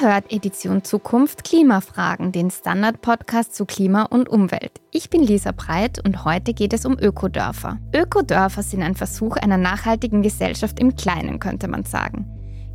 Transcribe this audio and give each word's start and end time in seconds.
hört 0.00 0.32
Edition 0.32 0.82
Zukunft 0.82 1.44
Klimafragen, 1.44 2.32
den 2.32 2.50
Standard-Podcast 2.50 3.54
zu 3.54 3.66
Klima 3.66 4.04
und 4.04 4.30
Umwelt. 4.30 4.80
Ich 4.90 5.10
bin 5.10 5.22
Lisa 5.22 5.52
Breit 5.52 6.02
und 6.02 6.24
heute 6.24 6.54
geht 6.54 6.72
es 6.72 6.86
um 6.86 6.98
Ökodörfer. 6.98 7.78
Ökodörfer 7.94 8.62
sind 8.62 8.82
ein 8.82 8.94
Versuch 8.94 9.36
einer 9.36 9.58
nachhaltigen 9.58 10.22
Gesellschaft 10.22 10.80
im 10.80 10.96
Kleinen, 10.96 11.38
könnte 11.38 11.68
man 11.68 11.84
sagen. 11.84 12.24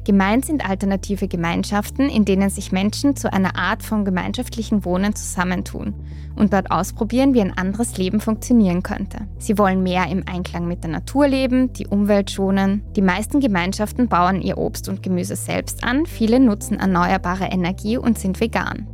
Gemeint 0.03 0.45
sind 0.45 0.69
alternative 0.69 1.27
Gemeinschaften, 1.27 2.09
in 2.09 2.25
denen 2.25 2.51
sich 2.51 2.71
Menschen 2.71 3.15
zu 3.15 3.33
einer 3.33 3.57
Art 3.57 3.81
von 3.81 4.05
gemeinschaftlichen 4.05 4.85
Wohnen 4.85 5.15
zusammentun 5.15 5.95
und 6.35 6.53
dort 6.53 6.71
ausprobieren, 6.71 7.33
wie 7.33 7.41
ein 7.41 7.57
anderes 7.57 7.97
Leben 7.97 8.19
funktionieren 8.19 8.83
könnte. 8.83 9.19
Sie 9.37 9.57
wollen 9.57 9.83
mehr 9.83 10.07
im 10.09 10.23
Einklang 10.27 10.67
mit 10.67 10.83
der 10.83 10.91
Natur 10.91 11.27
leben, 11.27 11.73
die 11.73 11.87
Umwelt 11.87 12.31
schonen. 12.31 12.83
Die 12.95 13.01
meisten 13.01 13.39
Gemeinschaften 13.39 14.07
bauen 14.07 14.41
ihr 14.41 14.57
Obst 14.57 14.89
und 14.89 15.03
Gemüse 15.03 15.35
selbst 15.35 15.83
an, 15.83 16.05
viele 16.05 16.39
nutzen 16.39 16.79
erneuerbare 16.79 17.45
Energie 17.45 17.97
und 17.97 18.19
sind 18.19 18.39
vegan. 18.39 18.87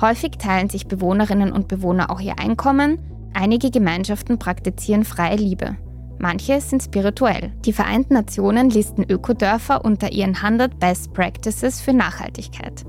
Häufig 0.00 0.32
teilen 0.32 0.68
sich 0.68 0.86
Bewohnerinnen 0.86 1.52
und 1.52 1.68
Bewohner 1.68 2.10
auch 2.10 2.20
ihr 2.20 2.38
Einkommen, 2.38 2.98
einige 3.32 3.70
Gemeinschaften 3.70 4.38
praktizieren 4.38 5.04
freie 5.04 5.36
Liebe. 5.36 5.76
Manche 6.18 6.60
sind 6.60 6.82
spirituell. 6.82 7.52
Die 7.64 7.72
Vereinten 7.72 8.14
Nationen 8.14 8.70
listen 8.70 9.04
Ökodörfer 9.08 9.84
unter 9.84 10.12
ihren 10.12 10.36
100 10.36 10.78
Best 10.78 11.12
Practices 11.12 11.80
für 11.80 11.92
Nachhaltigkeit. 11.92 12.84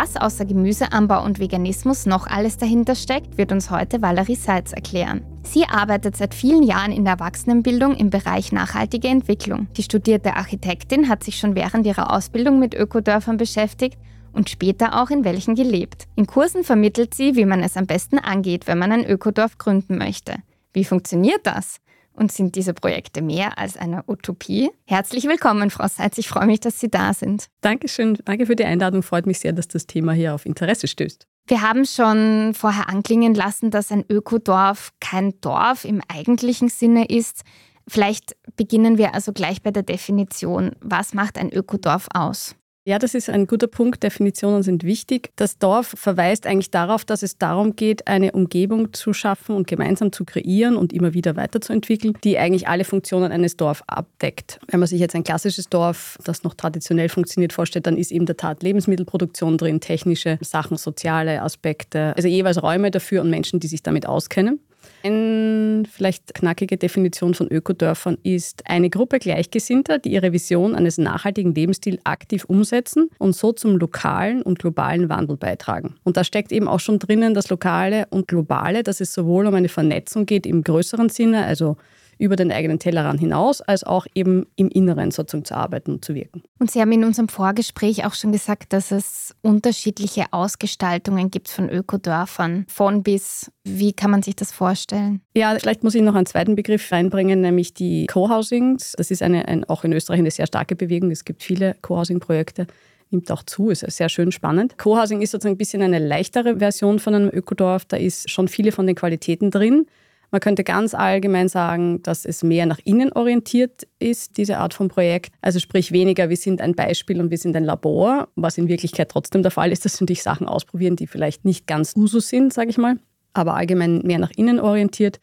Was 0.00 0.16
außer 0.16 0.44
Gemüseanbau 0.44 1.24
und 1.24 1.40
Veganismus 1.40 2.06
noch 2.06 2.28
alles 2.28 2.56
dahinter 2.56 2.94
steckt, 2.94 3.36
wird 3.36 3.50
uns 3.50 3.72
heute 3.72 4.00
Valerie 4.00 4.36
Seitz 4.36 4.72
erklären. 4.72 5.24
Sie 5.42 5.64
arbeitet 5.64 6.16
seit 6.16 6.34
vielen 6.34 6.62
Jahren 6.62 6.92
in 6.92 7.02
der 7.02 7.14
Erwachsenenbildung 7.14 7.96
im 7.96 8.08
Bereich 8.08 8.52
nachhaltige 8.52 9.08
Entwicklung. 9.08 9.66
Die 9.76 9.82
studierte 9.82 10.36
Architektin 10.36 11.08
hat 11.08 11.24
sich 11.24 11.36
schon 11.36 11.56
während 11.56 11.84
ihrer 11.84 12.12
Ausbildung 12.14 12.60
mit 12.60 12.74
Ökodörfern 12.74 13.38
beschäftigt 13.38 13.98
und 14.32 14.48
später 14.48 15.02
auch 15.02 15.10
in 15.10 15.24
welchen 15.24 15.56
gelebt. 15.56 16.06
In 16.14 16.28
Kursen 16.28 16.62
vermittelt 16.62 17.12
sie, 17.12 17.34
wie 17.34 17.44
man 17.44 17.64
es 17.64 17.76
am 17.76 17.88
besten 17.88 18.20
angeht, 18.20 18.68
wenn 18.68 18.78
man 18.78 18.92
ein 18.92 19.04
Ökodorf 19.04 19.58
gründen 19.58 19.98
möchte. 19.98 20.36
Wie 20.72 20.84
funktioniert 20.84 21.40
das? 21.42 21.80
Und 22.18 22.32
sind 22.32 22.56
diese 22.56 22.74
Projekte 22.74 23.22
mehr 23.22 23.58
als 23.58 23.76
eine 23.76 24.02
Utopie? 24.08 24.70
Herzlich 24.86 25.28
willkommen, 25.28 25.70
Frau 25.70 25.86
Seitz. 25.86 26.18
Ich 26.18 26.26
freue 26.26 26.46
mich, 26.46 26.58
dass 26.58 26.80
Sie 26.80 26.90
da 26.90 27.14
sind. 27.14 27.46
Dankeschön. 27.60 28.18
Danke 28.24 28.46
für 28.46 28.56
die 28.56 28.64
Einladung. 28.64 29.04
Freut 29.04 29.26
mich 29.26 29.38
sehr, 29.38 29.52
dass 29.52 29.68
das 29.68 29.86
Thema 29.86 30.12
hier 30.14 30.34
auf 30.34 30.44
Interesse 30.44 30.88
stößt. 30.88 31.28
Wir 31.46 31.62
haben 31.62 31.84
schon 31.86 32.54
vorher 32.54 32.88
anklingen 32.88 33.34
lassen, 33.34 33.70
dass 33.70 33.92
ein 33.92 34.04
Ökodorf 34.10 34.92
kein 35.00 35.40
Dorf 35.40 35.84
im 35.84 36.02
eigentlichen 36.08 36.68
Sinne 36.68 37.06
ist. 37.06 37.42
Vielleicht 37.86 38.36
beginnen 38.56 38.98
wir 38.98 39.14
also 39.14 39.32
gleich 39.32 39.62
bei 39.62 39.70
der 39.70 39.84
Definition. 39.84 40.72
Was 40.80 41.14
macht 41.14 41.38
ein 41.38 41.52
Ökodorf 41.52 42.08
aus? 42.12 42.56
Ja, 42.88 42.98
das 42.98 43.12
ist 43.12 43.28
ein 43.28 43.46
guter 43.46 43.66
Punkt. 43.66 44.02
Definitionen 44.02 44.62
sind 44.62 44.82
wichtig. 44.82 45.30
Das 45.36 45.58
Dorf 45.58 45.88
verweist 45.88 46.46
eigentlich 46.46 46.70
darauf, 46.70 47.04
dass 47.04 47.22
es 47.22 47.36
darum 47.36 47.76
geht, 47.76 48.06
eine 48.06 48.32
Umgebung 48.32 48.94
zu 48.94 49.12
schaffen 49.12 49.54
und 49.54 49.66
gemeinsam 49.66 50.10
zu 50.10 50.24
kreieren 50.24 50.74
und 50.74 50.94
immer 50.94 51.12
wieder 51.12 51.36
weiterzuentwickeln, 51.36 52.16
die 52.24 52.38
eigentlich 52.38 52.66
alle 52.66 52.84
Funktionen 52.84 53.30
eines 53.30 53.58
Dorfs 53.58 53.82
abdeckt. 53.86 54.58
Wenn 54.68 54.80
man 54.80 54.86
sich 54.86 55.00
jetzt 55.00 55.14
ein 55.14 55.22
klassisches 55.22 55.68
Dorf, 55.68 56.16
das 56.24 56.44
noch 56.44 56.54
traditionell 56.54 57.10
funktioniert, 57.10 57.52
vorstellt, 57.52 57.86
dann 57.86 57.98
ist 57.98 58.10
eben 58.10 58.24
der 58.24 58.38
Tat 58.38 58.62
Lebensmittelproduktion 58.62 59.58
drin, 59.58 59.80
technische 59.80 60.38
Sachen, 60.40 60.78
soziale 60.78 61.42
Aspekte, 61.42 62.14
also 62.16 62.26
jeweils 62.26 62.62
Räume 62.62 62.90
dafür 62.90 63.20
und 63.20 63.28
Menschen, 63.28 63.60
die 63.60 63.66
sich 63.66 63.82
damit 63.82 64.06
auskennen. 64.06 64.60
Eine 65.02 65.84
vielleicht 65.90 66.34
knackige 66.34 66.76
Definition 66.76 67.34
von 67.34 67.48
Ökodörfern 67.48 68.18
ist 68.22 68.68
eine 68.68 68.90
Gruppe 68.90 69.18
Gleichgesinnter, 69.18 69.98
die 69.98 70.12
ihre 70.12 70.32
Vision 70.32 70.74
eines 70.74 70.98
nachhaltigen 70.98 71.54
Lebensstils 71.54 72.00
aktiv 72.04 72.44
umsetzen 72.44 73.08
und 73.18 73.34
so 73.34 73.52
zum 73.52 73.76
lokalen 73.76 74.42
und 74.42 74.58
globalen 74.58 75.08
Wandel 75.08 75.36
beitragen. 75.36 75.94
Und 76.04 76.16
da 76.16 76.24
steckt 76.24 76.52
eben 76.52 76.68
auch 76.68 76.80
schon 76.80 76.98
drinnen 76.98 77.34
das 77.34 77.48
Lokale 77.48 78.06
und 78.10 78.28
Globale, 78.28 78.82
dass 78.82 79.00
es 79.00 79.14
sowohl 79.14 79.46
um 79.46 79.54
eine 79.54 79.68
Vernetzung 79.68 80.26
geht 80.26 80.46
im 80.46 80.64
größeren 80.64 81.08
Sinne, 81.08 81.44
also 81.44 81.76
über 82.18 82.36
den 82.36 82.52
eigenen 82.52 82.78
Tellerrand 82.78 83.20
hinaus, 83.20 83.60
als 83.60 83.84
auch 83.84 84.06
eben 84.14 84.46
im 84.56 84.68
Inneren 84.68 85.10
sozusagen 85.10 85.44
zu 85.44 85.54
arbeiten 85.54 85.92
und 85.92 86.04
zu 86.04 86.14
wirken. 86.14 86.42
Und 86.58 86.70
Sie 86.70 86.80
haben 86.80 86.92
in 86.92 87.04
unserem 87.04 87.28
Vorgespräch 87.28 88.04
auch 88.04 88.14
schon 88.14 88.32
gesagt, 88.32 88.72
dass 88.72 88.90
es 88.90 89.34
unterschiedliche 89.42 90.26
Ausgestaltungen 90.32 91.30
gibt 91.30 91.48
von 91.48 91.68
Ökodörfern, 91.68 92.66
von 92.68 93.02
bis. 93.02 93.50
Wie 93.64 93.92
kann 93.92 94.10
man 94.10 94.22
sich 94.22 94.34
das 94.34 94.52
vorstellen? 94.52 95.20
Ja, 95.34 95.56
vielleicht 95.58 95.84
muss 95.84 95.94
ich 95.94 96.02
noch 96.02 96.14
einen 96.14 96.26
zweiten 96.26 96.54
Begriff 96.56 96.90
reinbringen, 96.90 97.40
nämlich 97.40 97.74
die 97.74 98.06
Co-Housings. 98.06 98.94
Das 98.96 99.10
ist 99.10 99.22
eine, 99.22 99.46
ein, 99.46 99.64
auch 99.64 99.84
in 99.84 99.92
Österreich 99.92 100.18
eine 100.18 100.30
sehr 100.30 100.46
starke 100.46 100.74
Bewegung. 100.74 101.10
Es 101.10 101.24
gibt 101.24 101.42
viele 101.42 101.76
Co-Housing-Projekte 101.82 102.66
nimmt 103.10 103.30
auch 103.30 103.42
zu, 103.42 103.70
ist 103.70 103.80
sehr 103.80 104.08
schön 104.08 104.32
spannend. 104.32 104.76
Co-Housing 104.78 105.22
ist 105.22 105.30
sozusagen 105.30 105.54
ein 105.54 105.58
bisschen 105.58 105.82
eine 105.82 105.98
leichtere 105.98 106.58
Version 106.58 106.98
von 106.98 107.14
einem 107.14 107.30
Ökodorf. 107.32 107.84
Da 107.86 107.96
ist 107.96 108.30
schon 108.30 108.48
viele 108.48 108.72
von 108.72 108.86
den 108.86 108.96
Qualitäten 108.96 109.50
drin. 109.50 109.86
Man 110.30 110.40
könnte 110.40 110.62
ganz 110.62 110.94
allgemein 110.94 111.48
sagen, 111.48 112.02
dass 112.02 112.26
es 112.26 112.42
mehr 112.42 112.66
nach 112.66 112.78
innen 112.84 113.12
orientiert 113.12 113.86
ist, 113.98 114.36
diese 114.36 114.58
Art 114.58 114.74
von 114.74 114.88
Projekt. 114.88 115.32
Also 115.40 115.58
sprich 115.58 115.90
weniger, 115.90 116.28
wir 116.28 116.36
sind 116.36 116.60
ein 116.60 116.74
Beispiel 116.74 117.20
und 117.20 117.30
wir 117.30 117.38
sind 117.38 117.56
ein 117.56 117.64
Labor, 117.64 118.28
was 118.36 118.58
in 118.58 118.68
Wirklichkeit 118.68 119.10
trotzdem 119.10 119.42
der 119.42 119.50
Fall 119.50 119.72
ist, 119.72 119.84
dass 119.84 119.98
wir 119.98 120.04
natürlich 120.04 120.22
Sachen 120.22 120.46
ausprobieren, 120.46 120.96
die 120.96 121.06
vielleicht 121.06 121.46
nicht 121.46 121.66
ganz 121.66 121.96
Usus 121.96 122.28
sind, 122.28 122.52
sage 122.52 122.68
ich 122.68 122.78
mal, 122.78 122.96
aber 123.32 123.54
allgemein 123.54 124.02
mehr 124.04 124.18
nach 124.18 124.32
innen 124.36 124.60
orientiert. 124.60 125.18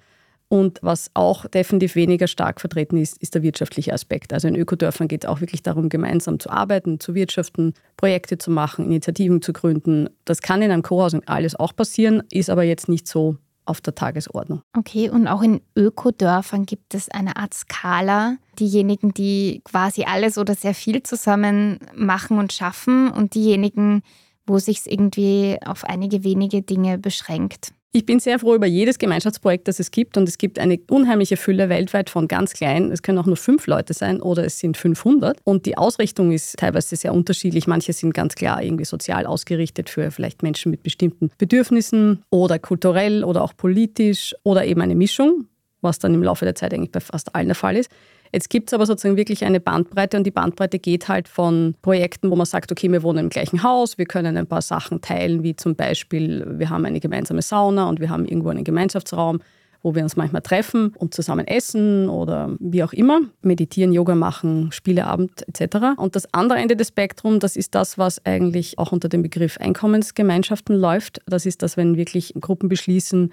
Und 0.48 0.80
was 0.82 1.10
auch 1.16 1.48
definitiv 1.48 1.96
weniger 1.96 2.28
stark 2.28 2.62
vertreten 2.62 2.98
ist, 2.98 3.18
ist 3.18 3.34
der 3.34 3.42
wirtschaftliche 3.42 3.94
Aspekt. 3.94 4.32
Also 4.32 4.48
in 4.48 4.56
Ökodörfern 4.56 5.08
geht 5.08 5.24
es 5.24 5.30
auch 5.30 5.42
wirklich 5.42 5.64
darum, 5.64 5.90
gemeinsam 5.90 6.40
zu 6.40 6.50
arbeiten, 6.50 7.00
zu 7.00 7.16
wirtschaften, 7.16 7.74
Projekte 7.98 8.38
zu 8.38 8.52
machen, 8.52 8.86
Initiativen 8.86 9.42
zu 9.42 9.54
gründen. 9.54 10.10
Das 10.24 10.42
kann 10.42 10.62
in 10.62 10.72
einem 10.72 10.84
Co-Housing 10.84 11.24
alles 11.26 11.56
auch 11.56 11.76
passieren, 11.76 12.24
ist 12.32 12.50
aber 12.50 12.64
jetzt 12.64 12.90
nicht 12.90 13.08
so 13.08 13.38
auf 13.66 13.82
der 13.82 13.96
Tagesordnung. 13.96 14.62
Okay, 14.78 15.10
und 15.10 15.28
auch 15.28 15.42
in 15.42 15.62
Ökodörfern 15.76 16.66
gibt 16.66 16.94
es 16.94 17.10
eine 17.10 17.36
Art 17.38 17.54
Skala. 17.54 18.38
Diejenigen, 18.60 19.14
die 19.14 19.62
quasi 19.64 20.04
alles 20.04 20.38
oder 20.38 20.56
sehr 20.56 20.74
viel 20.74 21.04
zusammen 21.04 21.80
machen 21.96 22.40
und 22.40 22.54
schaffen 22.54 23.12
und 23.12 23.36
diejenigen, 23.36 24.02
wo 24.48 24.60
sich 24.60 24.80
es 24.80 24.88
irgendwie 24.88 25.58
auf 25.66 25.84
einige 25.84 26.24
wenige 26.24 26.62
Dinge 26.62 26.98
beschränkt. 26.98 27.74
Ich 27.96 28.06
bin 28.06 28.20
sehr 28.20 28.40
froh 28.40 28.56
über 28.56 28.66
jedes 28.66 29.00
Gemeinschaftsprojekt, 29.00 29.70
das 29.70 29.80
es 29.80 29.90
gibt. 29.90 30.18
Und 30.18 30.28
es 30.28 30.38
gibt 30.38 30.60
eine 30.60 30.78
unheimliche 30.90 31.38
Fülle 31.38 31.70
weltweit 31.70 32.10
von 32.10 32.28
ganz 32.28 32.52
klein. 32.52 32.92
Es 32.92 33.02
können 33.02 33.18
auch 33.18 33.26
nur 33.26 33.38
fünf 33.38 33.68
Leute 33.68 33.94
sein 33.94 34.20
oder 34.20 34.44
es 34.44 34.60
sind 34.60 34.76
500. 34.76 35.38
Und 35.46 35.66
die 35.66 35.78
Ausrichtung 35.78 36.34
ist 36.34 36.58
teilweise 36.58 36.98
sehr 36.98 37.14
unterschiedlich. 37.14 37.68
Manche 37.68 37.94
sind 37.94 38.14
ganz 38.14 38.36
klar 38.36 38.62
irgendwie 38.62 38.84
sozial 38.84 39.26
ausgerichtet 39.26 39.90
für 39.90 40.12
vielleicht 40.12 40.44
Menschen 40.44 40.72
mit 40.72 40.84
bestimmten 40.84 41.32
Bedürfnissen 41.38 42.22
oder 42.32 42.60
kulturell 42.60 43.24
oder 43.24 43.42
auch 43.42 43.56
politisch 43.56 44.36
oder 44.44 44.66
eben 44.66 44.82
eine 44.82 44.96
Mischung, 44.96 45.46
was 45.80 45.98
dann 45.98 46.14
im 46.14 46.22
Laufe 46.22 46.44
der 46.44 46.56
Zeit 46.56 46.74
eigentlich 46.74 46.92
bei 46.92 47.00
fast 47.00 47.34
allen 47.34 47.48
der 47.48 47.56
Fall 47.56 47.78
ist. 47.78 47.90
Jetzt 48.36 48.50
gibt 48.50 48.68
es 48.68 48.74
aber 48.74 48.86
sozusagen 48.86 49.16
wirklich 49.16 49.46
eine 49.46 49.62
Bandbreite 49.62 50.18
und 50.18 50.26
die 50.26 50.32
Bandbreite 50.32 50.78
geht 50.78 51.08
halt 51.08 51.30
von 51.30 51.74
Projekten, 51.82 52.30
wo 52.30 52.36
man 52.36 52.46
sagt, 52.46 52.70
okay, 52.70 52.92
wir 52.92 53.02
wohnen 53.02 53.20
im 53.20 53.30
gleichen 53.30 53.64
Haus, 53.64 53.98
wir 53.98 54.06
können 54.06 54.36
ein 54.36 54.46
paar 54.46 54.62
Sachen 54.62 55.00
teilen, 55.00 55.42
wie 55.42 55.56
zum 55.56 55.78
Beispiel, 55.78 56.46
wir 56.60 56.70
haben 56.70 56.84
eine 56.84 57.00
gemeinsame 57.00 57.42
Sauna 57.42 57.88
und 57.88 58.02
wir 58.02 58.10
haben 58.10 58.26
irgendwo 58.26 58.50
einen 58.50 58.66
Gemeinschaftsraum, 58.66 59.40
wo 59.84 59.96
wir 59.96 60.04
uns 60.04 60.18
manchmal 60.18 60.42
treffen 60.42 60.94
und 60.98 61.14
zusammen 61.14 61.48
essen 61.48 62.10
oder 62.10 62.58
wie 62.60 62.84
auch 62.84 62.92
immer, 62.92 63.22
meditieren, 63.42 63.94
Yoga 63.94 64.16
machen, 64.16 64.70
Spieleabend 64.74 65.48
etc. 65.48 65.96
Und 65.96 66.18
das 66.18 66.34
andere 66.34 66.60
Ende 66.60 66.76
des 66.76 66.90
Spektrums, 66.90 67.40
das 67.40 67.56
ist 67.56 67.74
das, 67.74 67.98
was 67.98 68.26
eigentlich 68.26 68.78
auch 68.78 68.92
unter 68.92 69.08
dem 69.08 69.22
Begriff 69.22 69.58
Einkommensgemeinschaften 69.60 70.76
läuft. 70.76 71.22
Das 71.26 71.46
ist 71.46 71.62
das, 71.62 71.78
wenn 71.78 71.96
wirklich 71.96 72.34
Gruppen 72.42 72.68
beschließen, 72.68 73.32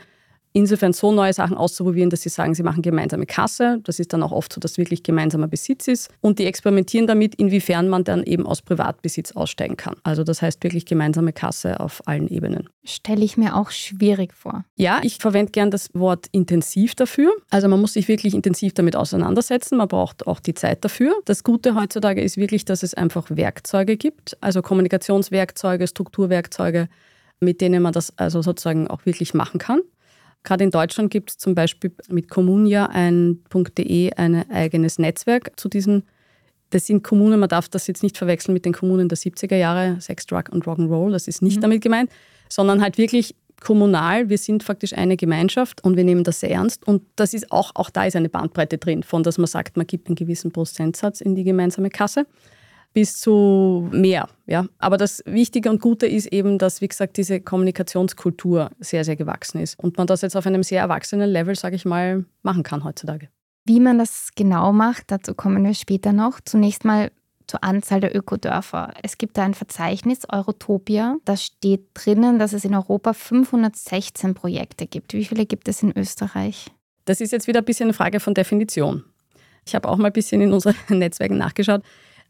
insofern 0.52 0.93
so 0.93 1.12
neue 1.12 1.32
Sachen 1.32 1.56
auszuprobieren, 1.56 2.10
dass 2.10 2.22
sie 2.22 2.28
sagen, 2.28 2.54
sie 2.54 2.62
machen 2.62 2.82
gemeinsame 2.82 3.26
Kasse. 3.26 3.81
Das 3.84 3.99
ist 3.99 4.12
dann 4.12 4.22
auch 4.22 4.32
oft 4.32 4.52
so, 4.52 4.60
dass 4.60 4.78
wirklich 4.78 5.02
gemeinsamer 5.02 5.49
Besitz 5.49 5.88
ist. 5.88 6.10
Und 6.20 6.38
die 6.38 6.46
experimentieren 6.46 7.06
damit, 7.06 7.34
inwiefern 7.37 7.88
man 7.88 8.04
dann 8.04 8.22
eben 8.22 8.46
aus 8.46 8.62
Privatbesitz 8.62 9.32
aussteigen 9.32 9.76
kann. 9.76 9.96
Also 10.02 10.25
das 10.25 10.43
heißt 10.43 10.62
wirklich 10.62 10.87
gemeinsame 10.87 11.32
Kasse 11.32 11.81
auf 11.81 12.02
allen 12.06 12.28
Ebenen. 12.28 12.69
Stelle 12.84 13.25
ich 13.25 13.37
mir 13.37 13.56
auch 13.56 13.70
schwierig 13.70 14.34
vor. 14.34 14.64
Ja, 14.76 15.00
ich 15.02 15.19
verwende 15.19 15.52
gern 15.52 15.70
das 15.70 15.88
Wort 15.94 16.26
intensiv 16.32 16.94
dafür. 16.94 17.32
Also 17.50 17.69
man 17.69 17.81
muss 17.81 17.94
sich 17.94 18.08
wirklich 18.08 18.34
intensiv 18.34 18.75
damit 18.75 18.96
auseinandersetzen. 18.96 19.78
Man 19.78 19.88
braucht 19.88 20.26
auch 20.26 20.40
die 20.40 20.54
Zeit 20.54 20.84
dafür. 20.84 21.14
Das 21.25 21.44
Gute 21.44 21.75
heutzutage 21.75 22.20
ist 22.20 22.37
wirklich, 22.37 22.64
dass 22.64 22.82
es 22.82 22.94
einfach 22.94 23.26
Werkzeuge 23.31 23.96
gibt, 23.96 24.37
also 24.40 24.62
Kommunikationswerkzeuge, 24.62 25.87
Strukturwerkzeuge, 25.87 26.88
mit 27.40 27.60
denen 27.60 27.82
man 27.82 27.93
das 27.93 28.16
also 28.19 28.43
sozusagen 28.43 28.88
auch 28.88 29.06
wirklich 29.06 29.34
machen 29.34 29.58
kann. 29.58 29.81
Gerade 30.44 30.65
in 30.65 30.71
Deutschland 30.71 31.11
gibt 31.11 31.31
es 31.31 31.39
zum 31.39 31.55
Beispiel 31.55 31.93
mit 32.09 32.29
Kommunia 32.29 32.87
ein.de 32.87 34.12
ein 34.15 34.50
eigenes 34.50 34.99
Netzwerk 34.99 35.53
zu 35.56 35.69
diesen. 35.69 36.05
Das 36.71 36.87
sind 36.87 37.05
Kommunen, 37.05 37.39
man 37.39 37.49
darf 37.49 37.69
das 37.69 37.87
jetzt 37.87 38.03
nicht 38.03 38.17
verwechseln 38.17 38.55
mit 38.55 38.65
den 38.65 38.73
Kommunen 38.73 39.09
der 39.09 39.19
70er 39.19 39.56
Jahre, 39.56 40.00
Sex, 40.00 40.27
Drug 40.27 40.44
und 40.50 40.65
Rock'n'Roll, 40.65 41.12
das 41.12 41.29
ist 41.29 41.43
nicht 41.43 41.59
mhm. 41.59 41.62
damit 41.62 41.83
gemeint, 41.83 42.11
sondern 42.49 42.81
halt 42.81 42.97
wirklich 42.97 43.35
kommunal. 43.62 44.29
Wir 44.29 44.39
sind 44.39 44.62
faktisch 44.62 44.93
eine 44.94 45.17
Gemeinschaft 45.17 45.85
und 45.85 45.97
wir 45.97 46.05
nehmen 46.05 46.25
das 46.25 46.41
sehr 46.41 46.50
ernst. 46.50 46.87
Und 46.87 47.03
das 47.17 47.35
ist 47.35 47.53
auch, 47.53 47.73
auch 47.75 47.91
da 47.91 48.05
ist 48.05 48.17
eine 48.17 48.29
Bandbreite 48.29 48.79
drin, 48.79 49.03
von 49.03 49.23
dass 49.23 49.38
man 49.38 49.47
sagt, 49.47 49.77
man 49.77 49.87
gibt 49.87 50.09
einen 50.09 50.17
gewissen 50.17 50.50
Prozentsatz 50.50 51.21
in 51.21 51.35
die 51.35 51.45
gemeinsame 51.45 51.91
Kasse. 51.91 52.27
Bis 52.93 53.21
zu 53.21 53.89
mehr. 53.93 54.29
Ja. 54.47 54.67
Aber 54.79 54.97
das 54.97 55.23
Wichtige 55.27 55.71
und 55.71 55.81
Gute 55.81 56.06
ist 56.06 56.27
eben, 56.27 56.59
dass, 56.59 56.81
wie 56.81 56.89
gesagt, 56.89 57.17
diese 57.17 57.41
Kommunikationskultur 57.41 58.71
sehr, 58.81 59.05
sehr 59.05 59.17
gewachsen 59.17 59.61
ist 59.61 59.79
und 59.79 59.97
man 59.99 60.06
das 60.06 60.23
jetzt 60.23 60.37
auf 60.37 60.47
einem 60.47 60.62
sehr 60.62 60.81
erwachsenen 60.81 61.31
Level, 61.31 61.55
sage 61.55 61.77
ich 61.77 61.85
mal, 61.85 62.25
machen 62.43 62.62
kann 62.62 62.85
heutzutage. 62.85 63.29
Wie 63.65 63.81
man 63.81 63.99
das 63.99 64.31
genau 64.35 64.73
macht, 64.73 65.05
dazu 65.09 65.35
kommen 65.35 65.65
wir 65.65 65.75
später 65.75 66.12
noch. 66.12 66.41
Zunächst 66.44 66.85
mal 66.85 67.11
zur 67.47 67.62
Anzahl 67.62 68.00
der 68.00 68.17
Ökodörfer. 68.17 68.93
Es 69.03 69.19
gibt 69.19 69.37
da 69.37 69.45
ein 69.45 69.55
Verzeichnis, 69.55 70.21
Eurotopia. 70.31 71.17
Da 71.25 71.37
steht 71.37 71.87
drinnen, 71.95 72.38
dass 72.38 72.53
es 72.53 72.65
in 72.65 72.75
Europa 72.75 73.12
516 73.12 74.35
Projekte 74.35 74.87
gibt. 74.87 75.12
Wie 75.12 75.25
viele 75.25 75.47
gibt 75.47 75.69
es 75.69 75.83
in 75.83 75.97
Österreich? 75.97 76.69
Das 77.05 77.21
ist 77.21 77.33
jetzt 77.33 77.47
wieder 77.47 77.61
ein 77.61 77.65
bisschen 77.65 77.87
eine 77.87 77.95
Frage 77.95 78.21
von 78.21 78.35
Definition. 78.35 79.05
Ich 79.67 79.75
habe 79.75 79.88
auch 79.88 79.97
mal 79.97 80.06
ein 80.06 80.12
bisschen 80.12 80.41
in 80.41 80.53
unseren 80.53 80.75
Netzwerken 80.88 81.38
nachgeschaut. 81.38 81.83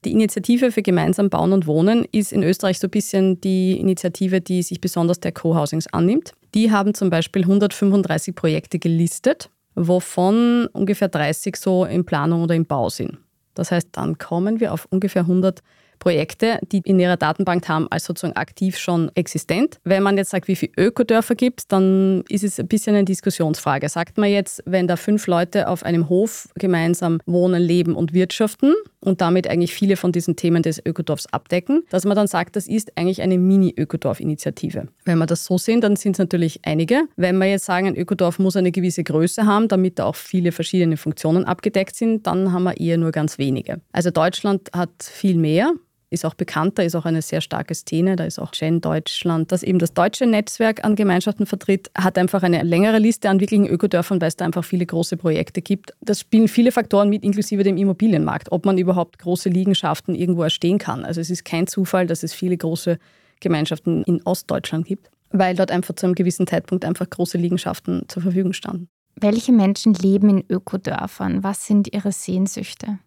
Die 0.04 0.10
Initiative 0.10 0.72
für 0.72 0.82
gemeinsam 0.82 1.30
Bauen 1.30 1.52
und 1.52 1.66
Wohnen 1.68 2.04
ist 2.10 2.32
in 2.32 2.42
Österreich 2.42 2.80
so 2.80 2.88
ein 2.88 2.90
bisschen 2.90 3.40
die 3.40 3.78
Initiative, 3.78 4.40
die 4.40 4.62
sich 4.62 4.80
besonders 4.80 5.20
der 5.20 5.30
Co-Housings 5.30 5.86
annimmt. 5.92 6.32
Die 6.54 6.72
haben 6.72 6.92
zum 6.92 7.08
Beispiel 7.08 7.42
135 7.42 8.34
Projekte 8.34 8.80
gelistet, 8.80 9.48
wovon 9.76 10.66
ungefähr 10.72 11.08
30 11.08 11.54
so 11.56 11.84
in 11.84 12.04
Planung 12.04 12.42
oder 12.42 12.56
im 12.56 12.66
Bau 12.66 12.88
sind. 12.88 13.18
Das 13.54 13.70
heißt, 13.70 13.90
dann 13.92 14.18
kommen 14.18 14.58
wir 14.58 14.72
auf 14.72 14.86
ungefähr 14.90 15.22
100 15.22 15.60
Projekte, 16.00 16.58
die 16.72 16.78
in 16.78 16.98
ihrer 16.98 17.16
Datenbank 17.16 17.68
haben, 17.68 17.86
als 17.92 18.06
sozusagen 18.06 18.36
aktiv 18.36 18.76
schon 18.76 19.12
existent. 19.14 19.78
Wenn 19.84 20.02
man 20.02 20.16
jetzt 20.16 20.30
sagt, 20.30 20.48
wie 20.48 20.56
viele 20.56 20.72
Ökodörfer 20.76 21.36
gibt 21.36 21.60
es, 21.60 21.68
dann 21.68 22.24
ist 22.28 22.42
es 22.42 22.58
ein 22.58 22.66
bisschen 22.66 22.96
eine 22.96 23.04
Diskussionsfrage. 23.04 23.88
Sagt 23.88 24.18
man 24.18 24.28
jetzt, 24.28 24.64
wenn 24.66 24.88
da 24.88 24.96
fünf 24.96 25.28
Leute 25.28 25.68
auf 25.68 25.84
einem 25.84 26.08
Hof 26.08 26.48
gemeinsam 26.56 27.20
wohnen, 27.24 27.62
leben 27.62 27.94
und 27.94 28.12
wirtschaften 28.12 28.74
und 29.04 29.20
damit 29.20 29.48
eigentlich 29.48 29.74
viele 29.74 29.96
von 29.96 30.12
diesen 30.12 30.36
Themen 30.36 30.62
des 30.62 30.80
Ökodorfs 30.84 31.26
abdecken, 31.26 31.84
dass 31.90 32.04
man 32.04 32.16
dann 32.16 32.26
sagt, 32.26 32.56
das 32.56 32.66
ist 32.66 32.96
eigentlich 32.96 33.20
eine 33.20 33.38
Mini-Ökodorf-Initiative. 33.38 34.88
Wenn 35.04 35.18
wir 35.18 35.26
das 35.26 35.44
so 35.44 35.58
sehen, 35.58 35.80
dann 35.80 35.96
sind 35.96 36.12
es 36.12 36.18
natürlich 36.18 36.60
einige. 36.64 37.02
Wenn 37.16 37.38
wir 37.38 37.46
jetzt 37.46 37.64
sagen, 37.64 37.88
ein 37.88 37.96
Ökodorf 37.96 38.38
muss 38.38 38.56
eine 38.56 38.72
gewisse 38.72 39.04
Größe 39.04 39.44
haben, 39.44 39.68
damit 39.68 39.98
da 39.98 40.04
auch 40.04 40.16
viele 40.16 40.52
verschiedene 40.52 40.96
Funktionen 40.96 41.44
abgedeckt 41.44 41.96
sind, 41.96 42.26
dann 42.26 42.52
haben 42.52 42.64
wir 42.64 42.78
eher 42.80 42.96
nur 42.96 43.10
ganz 43.10 43.38
wenige. 43.38 43.80
Also 43.92 44.10
Deutschland 44.10 44.70
hat 44.72 44.90
viel 45.02 45.36
mehr 45.36 45.72
ist 46.12 46.24
auch 46.24 46.34
bekannt, 46.34 46.78
da 46.78 46.82
ist 46.82 46.94
auch 46.94 47.04
eine 47.04 47.22
sehr 47.22 47.40
starke 47.40 47.74
Szene, 47.74 48.16
da 48.16 48.24
ist 48.24 48.38
auch 48.38 48.52
Gen 48.52 48.80
Deutschland, 48.80 49.50
das 49.50 49.62
eben 49.62 49.78
das 49.78 49.94
deutsche 49.94 50.26
Netzwerk 50.26 50.84
an 50.84 50.94
Gemeinschaften 50.94 51.46
vertritt, 51.46 51.90
hat 51.96 52.18
einfach 52.18 52.42
eine 52.42 52.62
längere 52.62 52.98
Liste 52.98 53.30
an 53.30 53.40
wirklichen 53.40 53.66
Ökodörfern, 53.66 54.20
weil 54.20 54.28
es 54.28 54.36
da 54.36 54.44
einfach 54.44 54.64
viele 54.64 54.86
große 54.86 55.16
Projekte 55.16 55.62
gibt. 55.62 55.94
Das 56.00 56.20
spielen 56.20 56.48
viele 56.48 56.72
Faktoren 56.72 57.08
mit, 57.08 57.24
inklusive 57.24 57.62
dem 57.62 57.76
Immobilienmarkt, 57.76 58.52
ob 58.52 58.66
man 58.66 58.78
überhaupt 58.78 59.18
große 59.18 59.48
Liegenschaften 59.48 60.14
irgendwo 60.14 60.42
erstehen 60.42 60.78
kann. 60.78 61.04
Also 61.04 61.20
es 61.20 61.30
ist 61.30 61.44
kein 61.44 61.66
Zufall, 61.66 62.06
dass 62.06 62.22
es 62.22 62.32
viele 62.32 62.56
große 62.56 62.98
Gemeinschaften 63.40 64.04
in 64.04 64.22
Ostdeutschland 64.24 64.86
gibt, 64.86 65.10
weil 65.30 65.56
dort 65.56 65.70
einfach 65.70 65.94
zu 65.94 66.06
einem 66.06 66.14
gewissen 66.14 66.46
Zeitpunkt 66.46 66.84
einfach 66.84 67.08
große 67.08 67.38
Liegenschaften 67.38 68.04
zur 68.08 68.22
Verfügung 68.22 68.52
standen. 68.52 68.88
Welche 69.16 69.52
Menschen 69.52 69.94
leben 69.94 70.30
in 70.30 70.44
Ökodörfern? 70.48 71.42
Was 71.42 71.66
sind 71.66 71.92
ihre 71.92 72.12
Sehnsüchte? 72.12 72.98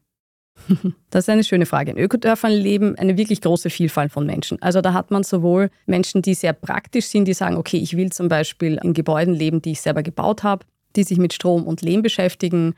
Das 1.10 1.26
ist 1.26 1.30
eine 1.30 1.44
schöne 1.44 1.66
Frage. 1.66 1.92
In 1.92 1.98
Ökodörfern 1.98 2.52
leben 2.52 2.96
eine 2.98 3.18
wirklich 3.18 3.42
große 3.42 3.70
Vielfalt 3.70 4.12
von 4.12 4.26
Menschen. 4.26 4.62
Also 4.62 4.82
da 4.82 4.94
hat 4.94 5.12
man 5.12 5.24
sowohl 5.24 5.70
Menschen, 5.86 6.22
die 6.22 6.34
sehr 6.34 6.54
praktisch 6.54 7.06
sind, 7.06 7.26
die 7.26 7.34
sagen, 7.34 7.56
okay, 7.56 7.78
ich 7.78 7.96
will 7.96 8.12
zum 8.12 8.28
Beispiel 8.28 8.80
in 8.84 8.94
Gebäuden 8.94 9.34
leben, 9.34 9.62
die 9.62 9.72
ich 9.72 9.82
selber 9.82 10.04
gebaut 10.04 10.44
habe, 10.44 10.66
die 10.96 11.04
sich 11.04 11.18
mit 11.18 11.34
Strom 11.34 11.66
und 11.66 11.82
Lehm 11.82 12.02
beschäftigen 12.02 12.76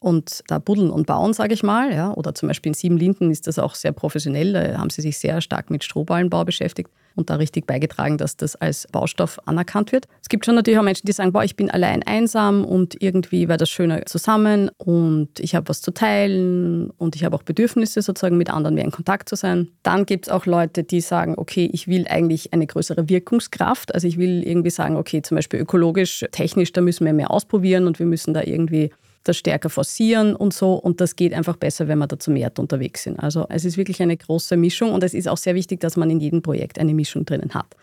und 0.00 0.42
da 0.48 0.58
buddeln 0.58 0.90
und 0.90 1.06
bauen, 1.06 1.32
sage 1.32 1.54
ich 1.54 1.62
mal. 1.62 1.92
Ja. 1.92 2.12
Oder 2.14 2.34
zum 2.34 2.48
Beispiel 2.48 2.70
in 2.70 2.74
Siebenlinden 2.74 3.30
ist 3.30 3.46
das 3.46 3.58
auch 3.58 3.74
sehr 3.74 3.92
professionell. 3.92 4.52
Da 4.52 4.78
haben 4.78 4.90
sie 4.90 5.02
sich 5.02 5.18
sehr 5.18 5.40
stark 5.40 5.70
mit 5.70 5.84
Strohballenbau 5.84 6.44
beschäftigt 6.44 6.90
und 7.16 7.30
da 7.30 7.36
richtig 7.36 7.66
beigetragen, 7.66 8.18
dass 8.18 8.36
das 8.36 8.56
als 8.56 8.86
Baustoff 8.90 9.38
anerkannt 9.46 9.92
wird. 9.92 10.06
Es 10.22 10.28
gibt 10.28 10.46
schon 10.46 10.54
natürlich 10.54 10.78
auch 10.78 10.84
Menschen, 10.84 11.06
die 11.06 11.12
sagen, 11.12 11.32
boah, 11.32 11.44
ich 11.44 11.56
bin 11.56 11.70
allein 11.70 12.02
einsam 12.02 12.64
und 12.64 13.00
irgendwie 13.02 13.48
wäre 13.48 13.58
das 13.58 13.68
schöner 13.68 14.06
zusammen 14.06 14.70
und 14.78 15.38
ich 15.38 15.54
habe 15.54 15.68
was 15.68 15.82
zu 15.82 15.92
teilen 15.92 16.90
und 16.90 17.16
ich 17.16 17.24
habe 17.24 17.36
auch 17.36 17.42
Bedürfnisse 17.42 18.00
sozusagen 18.02 18.38
mit 18.38 18.50
anderen 18.50 18.74
mehr 18.74 18.84
in 18.84 18.90
Kontakt 18.90 19.28
zu 19.28 19.36
sein. 19.36 19.68
Dann 19.82 20.06
gibt 20.06 20.26
es 20.26 20.32
auch 20.32 20.46
Leute, 20.46 20.84
die 20.84 21.00
sagen, 21.00 21.34
okay, 21.36 21.68
ich 21.72 21.88
will 21.88 22.06
eigentlich 22.08 22.52
eine 22.52 22.66
größere 22.66 23.08
Wirkungskraft. 23.08 23.94
Also 23.94 24.06
ich 24.06 24.16
will 24.16 24.42
irgendwie 24.42 24.70
sagen, 24.70 24.96
okay, 24.96 25.20
zum 25.22 25.36
Beispiel 25.36 25.60
ökologisch, 25.60 26.24
technisch, 26.32 26.72
da 26.72 26.80
müssen 26.80 27.04
wir 27.04 27.12
mehr 27.12 27.30
ausprobieren 27.30 27.86
und 27.86 27.98
wir 27.98 28.06
müssen 28.06 28.34
da 28.34 28.42
irgendwie 28.42 28.90
das 29.24 29.36
stärker 29.36 29.70
forcieren 29.70 30.34
und 30.34 30.54
so. 30.54 30.74
Und 30.74 31.00
das 31.00 31.16
geht 31.16 31.34
einfach 31.34 31.56
besser, 31.56 31.88
wenn 31.88 31.98
wir 31.98 32.06
da 32.06 32.18
zu 32.18 32.30
mehr 32.30 32.50
unterwegs 32.58 33.02
sind. 33.02 33.18
Also 33.18 33.46
es 33.48 33.64
ist 33.64 33.76
wirklich 33.76 34.02
eine 34.02 34.16
große 34.16 34.56
Mischung 34.56 34.92
und 34.92 35.02
es 35.02 35.14
ist 35.14 35.28
auch 35.28 35.36
sehr 35.36 35.54
wichtig, 35.54 35.80
dass 35.80 35.96
man 35.96 36.10
in 36.10 36.20
jedem 36.20 36.42
Projekt 36.42 36.78
eine 36.78 36.94
Mischung 36.94 37.24
drinnen 37.24 37.54
hat. 37.54 37.76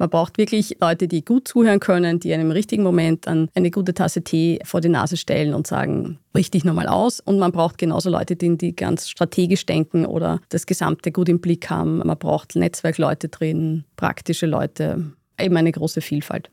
Man 0.00 0.08
braucht 0.08 0.38
wirklich 0.38 0.78
Leute, 0.80 1.08
die 1.08 1.26
gut 1.26 1.46
zuhören 1.46 1.78
können, 1.78 2.20
die 2.20 2.32
einem 2.32 2.50
richtigen 2.50 2.82
Moment 2.82 3.26
dann 3.26 3.50
eine 3.54 3.70
gute 3.70 3.92
Tasse 3.92 4.22
Tee 4.22 4.58
vor 4.64 4.80
die 4.80 4.88
Nase 4.88 5.18
stellen 5.18 5.52
und 5.52 5.66
sagen, 5.66 6.18
richtig 6.34 6.64
nochmal 6.64 6.88
aus. 6.88 7.20
Und 7.20 7.38
man 7.38 7.52
braucht 7.52 7.76
genauso 7.76 8.08
Leute, 8.08 8.34
die, 8.34 8.56
die 8.56 8.74
ganz 8.74 9.10
strategisch 9.10 9.66
denken 9.66 10.06
oder 10.06 10.40
das 10.48 10.64
Gesamte 10.64 11.12
gut 11.12 11.28
im 11.28 11.42
Blick 11.42 11.68
haben. 11.68 11.98
Man 11.98 12.16
braucht 12.16 12.56
Netzwerkleute 12.56 13.28
drin, 13.28 13.84
praktische 13.96 14.46
Leute, 14.46 15.12
eben 15.38 15.56
eine 15.58 15.70
große 15.70 16.00
Vielfalt. 16.00 16.50